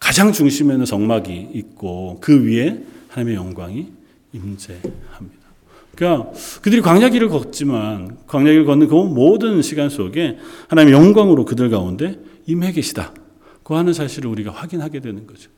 가장 0.01 0.33
중심에는 0.33 0.85
성막이 0.85 1.51
있고 1.55 2.19
그 2.21 2.45
위에 2.45 2.83
하나님의 3.09 3.37
영광이 3.37 3.87
임재합니다. 4.33 5.49
그러니까 5.95 6.33
그들이 6.61 6.81
광야길을 6.81 7.29
걷지만 7.29 8.19
광야길을 8.27 8.65
걷는 8.65 8.89
그 8.89 8.95
모든 8.95 9.63
시간 9.63 9.91
속에 9.91 10.39
하나님의 10.67 10.99
영광으로 10.99 11.45
그들 11.45 11.71
가운데 11.71 12.19
임해 12.47 12.73
계시다. 12.73 13.15
그 13.63 13.75
하는 13.75 13.93
사실을 13.93 14.29
우리가 14.29 14.51
확인하게 14.51 14.99
되는 14.99 15.25
거죠. 15.25 15.51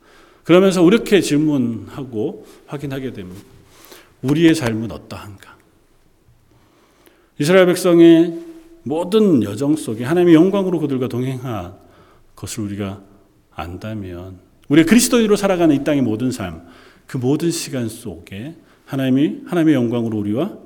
그러면서 0.44 0.86
이렇게 0.86 1.20
질문하고 1.20 2.46
확인하게 2.66 3.12
됩니다. 3.12 3.42
우리의 4.22 4.54
삶은 4.54 4.90
어떠한가? 4.90 5.58
이스라엘 7.38 7.66
백성의 7.66 8.38
모든 8.82 9.42
여정 9.42 9.76
속에 9.76 10.04
하나님의 10.04 10.34
영광으로 10.34 10.78
그들과 10.78 11.08
동행한 11.08 11.74
것을 12.36 12.64
우리가 12.64 13.02
안다면 13.52 14.38
우리가 14.68 14.88
그리스도인으로 14.88 15.36
살아가는 15.36 15.74
이 15.74 15.84
땅의 15.84 16.02
모든 16.02 16.30
삶, 16.30 16.66
그 17.06 17.16
모든 17.16 17.50
시간 17.50 17.88
속에 17.88 18.56
하나님이 18.86 19.42
하나님의 19.46 19.74
영광으로 19.74 20.18
우리와 20.18 20.56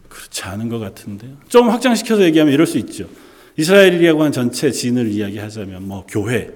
그렇지 0.07 0.43
않은 0.43 0.69
것 0.69 0.79
같은데요. 0.79 1.37
좀 1.47 1.69
확장시켜서 1.69 2.23
얘기하면 2.23 2.53
이럴 2.53 2.65
수 2.65 2.77
있죠. 2.79 3.07
이스라엘이라고 3.57 4.23
한 4.23 4.31
전체 4.31 4.71
진을 4.71 5.11
이야기하자면 5.11 5.87
뭐 5.87 6.05
교회 6.07 6.49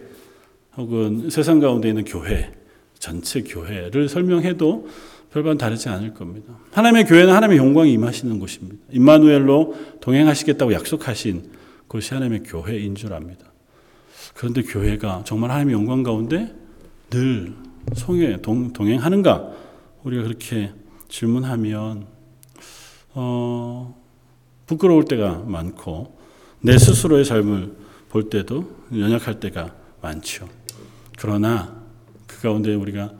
혹은 0.77 1.29
세상 1.29 1.59
가운데 1.59 1.89
있는 1.89 2.05
교회 2.05 2.51
전체 2.97 3.41
교회를 3.41 4.09
설명해도 4.09 4.87
별반 5.31 5.57
다르지 5.57 5.89
않을 5.89 6.13
겁니다. 6.13 6.57
하나님의 6.71 7.05
교회는 7.05 7.33
하나님의 7.33 7.57
영광이 7.57 7.91
임하시는 7.91 8.39
곳입니다. 8.39 8.83
임마누엘로 8.91 9.75
동행하시겠다고 9.99 10.73
약속하신 10.73 11.51
곳이 11.87 12.13
하나님의 12.13 12.43
교회인 12.43 12.95
줄 12.95 13.13
압니다. 13.13 13.51
그런데 14.35 14.61
교회가 14.61 15.23
정말 15.25 15.51
하나님의 15.51 15.73
영광 15.73 16.03
가운데 16.03 16.55
늘 17.09 17.53
송해 17.95 18.41
동, 18.41 18.73
동행하는가? 18.73 19.51
우리가 20.03 20.23
그렇게 20.23 20.71
질문하면 21.09 22.07
어, 23.13 23.95
부끄러울 24.65 25.05
때가 25.05 25.39
많고 25.45 26.17
내 26.61 26.77
스스로의 26.77 27.25
삶을 27.25 27.75
볼 28.09 28.29
때도 28.29 28.75
연약할 28.97 29.39
때가 29.39 29.75
많죠. 30.01 30.47
그러나 31.17 31.83
그 32.27 32.41
가운데 32.41 32.73
우리가 32.73 33.11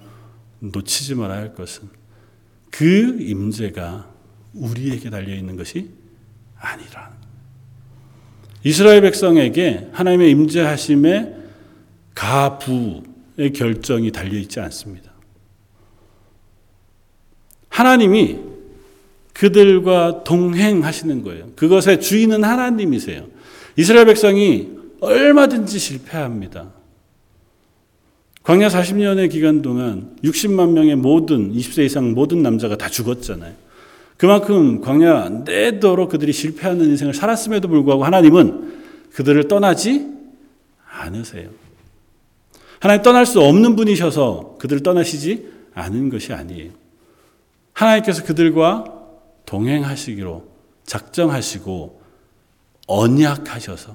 놓치지 0.60 1.16
말아야 1.16 1.40
할 1.40 1.54
것은 1.54 1.90
그 2.70 3.18
임재가 3.22 4.10
우리에게 4.54 5.10
달려 5.10 5.36
있는 5.36 5.56
것이 5.56 5.90
아니라 6.58 7.12
이스라엘 8.64 9.02
백성에게 9.02 9.90
하나님의 9.92 10.32
임재하심의 10.32 11.36
가부의 12.16 13.13
결정이 13.54 14.12
달려 14.12 14.38
있지 14.38 14.60
않습니다. 14.60 15.12
하나님이 17.70 18.40
그들과 19.34 20.24
동행하시는 20.24 21.24
거예요. 21.24 21.50
그것의 21.56 22.00
주인은 22.02 22.44
하나님이세요. 22.44 23.26
이스라엘 23.76 24.06
백성이 24.06 24.70
얼마든지 25.00 25.80
실패합니다. 25.80 26.72
광야 28.44 28.68
40년의 28.68 29.32
기간 29.32 29.62
동안 29.62 30.16
60만 30.24 30.72
명의 30.72 30.96
모든 30.96 31.52
20세 31.54 31.86
이상 31.86 32.14
모든 32.14 32.44
남자가 32.44 32.78
다 32.78 32.90
죽었잖아요. 32.90 33.54
그만큼 34.18 34.82
광야 34.82 35.30
내도록 35.46 36.12
그들이 36.12 36.32
실패하는 36.32 36.86
인생을 36.86 37.14
살았음에도 37.14 37.68
불구하고 37.68 38.06
하나님은 38.06 38.82
그들을 39.14 39.48
떠나지 39.48 40.08
않으세요. 40.90 41.50
하나님 42.84 43.02
떠날 43.02 43.26
수 43.26 43.40
없는 43.40 43.78
분이셔서 43.78 44.58
그들을 44.60 44.84
떠나시지 44.84 45.48
않은 45.74 46.10
것이 46.10 46.34
아니에요. 46.34 46.72
하나님께서 47.72 48.26
그들과 48.26 48.84
동행하시기로 49.46 50.46
작정하시고 50.84 52.02
언약하셔서 52.88 53.94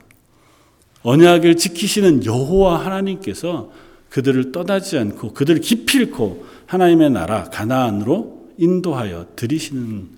언약을 1.03 1.59
지키시는 1.59 2.24
여호와 2.24 2.82
하나님께서 2.86 3.70
그들을 4.09 4.53
떠나지 4.53 4.97
않고 4.97 5.34
그들을 5.34 5.61
기필코 5.61 6.47
하나님의 6.64 7.11
나라 7.11 7.45
가나안으로 7.45 8.53
인도하여 8.57 9.26
들이시는 9.36 10.09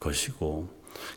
것이고 0.00 0.68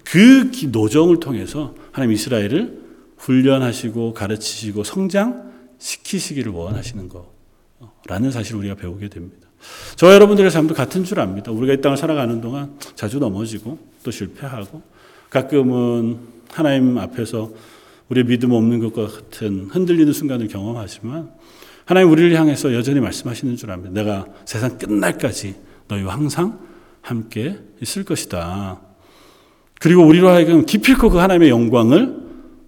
그 0.06 0.52
노정을 0.68 1.20
통해서 1.20 1.74
하나님 1.92 2.14
이스라엘을 2.14 2.80
훈련하시고 3.18 4.14
가르치시고 4.14 4.84
성장 4.84 5.51
시키시기를 5.82 6.52
원하시는 6.52 7.10
거라는 8.08 8.32
사실을 8.32 8.60
우리가 8.60 8.76
배우게 8.76 9.10
됩니다. 9.10 9.50
저 9.96 10.14
여러분들의 10.14 10.50
삶도 10.50 10.74
같은 10.74 11.04
줄 11.04 11.20
압니다. 11.20 11.52
우리가 11.52 11.74
이 11.74 11.82
땅을 11.82 11.98
살아가는 11.98 12.40
동안 12.40 12.78
자주 12.96 13.20
넘어지고 13.20 13.78
또 14.04 14.12
실패하고 14.12 14.82
가끔은 15.30 16.20
하나님 16.52 16.98
앞에서 16.98 17.52
우리의 18.10 18.26
믿음 18.26 18.52
없는 18.52 18.80
것과 18.80 19.08
같은 19.08 19.70
흔들리는 19.72 20.12
순간을 20.14 20.48
경험하지만 20.48 21.32
하나님 21.86 22.12
우리를 22.12 22.38
향해서 22.38 22.74
여전히 22.74 23.00
말씀하시는 23.00 23.56
줄 23.56 23.72
압니다. 23.72 23.92
내가 23.92 24.26
세상 24.46 24.78
끝날까지 24.78 25.56
너희와 25.88 26.14
항상 26.14 26.60
함께 27.02 27.58
있을 27.82 28.04
것이다. 28.04 28.82
그리고 29.80 30.06
우리로 30.06 30.30
하여금 30.30 30.66
기필코 30.66 31.10
그 31.10 31.18
하나님의 31.18 31.50
영광을 31.50 32.22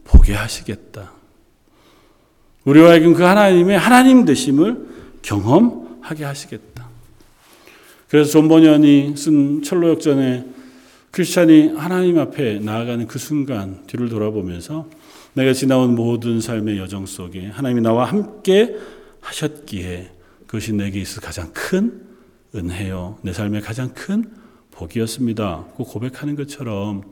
보게 0.03 0.33
하시겠다. 0.33 1.12
우리로 2.65 2.87
하여금 2.87 3.13
그 3.13 3.23
하나님의 3.23 3.77
하나님 3.77 4.25
되심을 4.25 4.87
경험하게 5.21 6.23
하시겠다. 6.23 6.87
그래서 8.07 8.31
존 8.31 8.47
번연이 8.47 9.15
쓴 9.17 9.61
천로역정에 9.63 10.45
크리스찬이 11.11 11.69
하나님 11.75 12.19
앞에 12.19 12.59
나아가는 12.59 13.05
그 13.07 13.19
순간 13.19 13.83
뒤를 13.87 14.09
돌아보면서 14.09 14.87
내가 15.33 15.53
지나온 15.53 15.95
모든 15.95 16.39
삶의 16.39 16.77
여정 16.77 17.05
속에 17.05 17.47
하나님이 17.47 17.81
나와 17.81 18.05
함께 18.05 18.75
하셨기에 19.21 20.11
그것이 20.45 20.73
내게 20.73 21.01
있어 21.01 21.21
가장 21.21 21.51
큰 21.53 22.01
은혜요. 22.55 23.17
내 23.23 23.33
삶의 23.33 23.61
가장 23.61 23.93
큰 23.93 24.25
복이었습니다. 24.71 25.65
그 25.75 25.83
고백하는 25.83 26.35
것처럼 26.35 27.03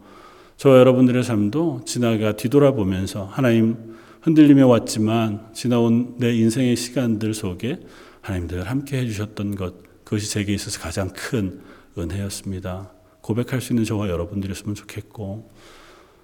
저 0.58 0.78
여러분들의 0.78 1.24
삶도 1.24 1.82
지나가 1.86 2.36
뒤돌아보면서 2.36 3.26
하나님 3.26 3.96
흔들리며 4.22 4.68
왔지만 4.68 5.48
지나온 5.54 6.16
내 6.18 6.34
인생의 6.36 6.76
시간들 6.76 7.34
속에 7.34 7.80
하나님 8.22 8.48
늘 8.48 8.70
함께 8.70 8.98
해주셨던 9.00 9.56
것 9.56 10.04
그것이 10.04 10.30
제게 10.30 10.54
있어서 10.54 10.80
가장 10.80 11.10
큰 11.10 11.62
은혜였습니다. 11.98 12.92
고백할 13.22 13.62
수 13.62 13.74
있는 13.74 13.84
저와 13.84 14.10
여러분들이었으면 14.10 14.76
좋겠고 14.76 15.50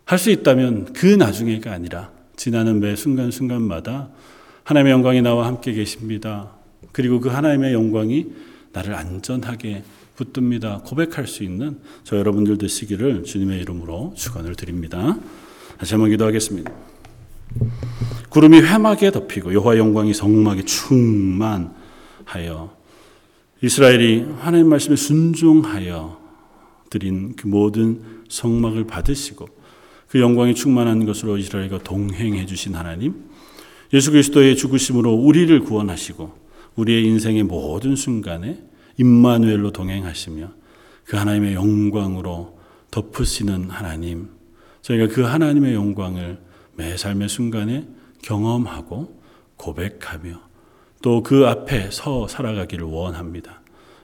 할 0.06 0.20
수 0.20 0.30
있다면 0.30 0.93
그 0.93 1.06
나중에가 1.06 1.74
아니라 1.74 2.12
지나는 2.36 2.80
매 2.80 2.95
순간순간마다 2.95 4.10
하나님의 4.64 4.93
영광이 4.93 5.22
나와 5.22 5.48
함께 5.48 5.74
계십니다. 5.74 6.52
그리고 6.91 7.20
그 7.20 7.30
하나님의 7.30 7.74
영광이 7.74 8.28
나를 8.74 8.93
안전하게 8.93 9.84
붙듭니다. 10.16 10.82
고백할 10.86 11.28
수 11.28 11.43
있는 11.43 11.80
저 12.04 12.18
여러분들 12.18 12.58
되시기를 12.58 13.24
주님의 13.24 13.60
이름으로 13.62 14.14
축원을 14.16 14.56
드립니다. 14.56 15.18
다시 15.78 15.93
한번 15.93 16.10
기도하겠습니다. 16.12 16.97
구름이 18.30 18.60
회막에 18.62 19.12
덮이고 19.12 19.53
여호와 19.53 19.78
영광이 19.78 20.14
성막에 20.14 20.64
충만하여 20.64 21.76
이스라엘이 23.62 24.26
하나님 24.39 24.70
말씀에 24.70 24.95
순종하여 24.95 26.20
드린 26.89 27.36
그 27.36 27.47
모든 27.47 28.01
성막을 28.30 28.86
받으시고 28.86 29.47
그 30.10 30.20
영광이 30.20 30.55
충만한 30.55 31.05
것으로 31.05 31.38
이스라엘과 31.38 31.80
동행해 31.80 32.45
주신 32.45 32.76
하나님 32.76 33.26
예수 33.93 34.12
그리스도의 34.12 34.55
죽으심으로 34.55 35.14
우리를 35.14 35.60
구원하시고 35.62 36.47
우리의 36.76 37.05
인생의 37.05 37.43
모든 37.43 37.95
순간에 37.95 38.62
임마누엘로 38.97 39.72
동행하시며 39.72 40.51
그 41.05 41.18
하나님의 41.18 41.53
영광으로 41.53 42.58
덮으시는 42.91 43.70
하나님 43.70 44.30
저희가 44.82 45.08
그 45.08 45.22
하나님의 45.22 45.74
영광을 45.74 46.39
매 46.78 46.95
삶의 46.95 47.28
순간에 47.30 47.88
경험하고 48.21 49.19
고백하며 49.57 50.47
또 51.01 51.21
그 51.23 51.47
앞에 51.47 51.91
서 51.91 52.28
살아가기를 52.28 52.86
원합니다. 52.86 53.61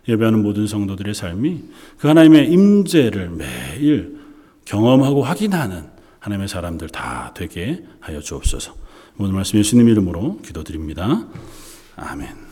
예배하는 0.07 0.43
모든 0.43 0.67
성도들의 0.67 1.13
삶이 1.13 1.63
그 1.97 2.07
하나님의 2.07 2.51
임재를 2.51 3.29
매일 3.29 4.19
경험하고 4.65 5.23
확인하는 5.23 5.85
하나님의 6.19 6.47
사람들 6.47 6.89
다 6.89 7.31
되게 7.35 7.83
하여 7.99 8.19
주옵소서. 8.19 8.73
오늘 9.17 9.33
말씀 9.33 9.59
예수님 9.59 9.89
이름으로 9.89 10.39
기도드립니다. 10.41 11.27
아멘. 11.95 12.42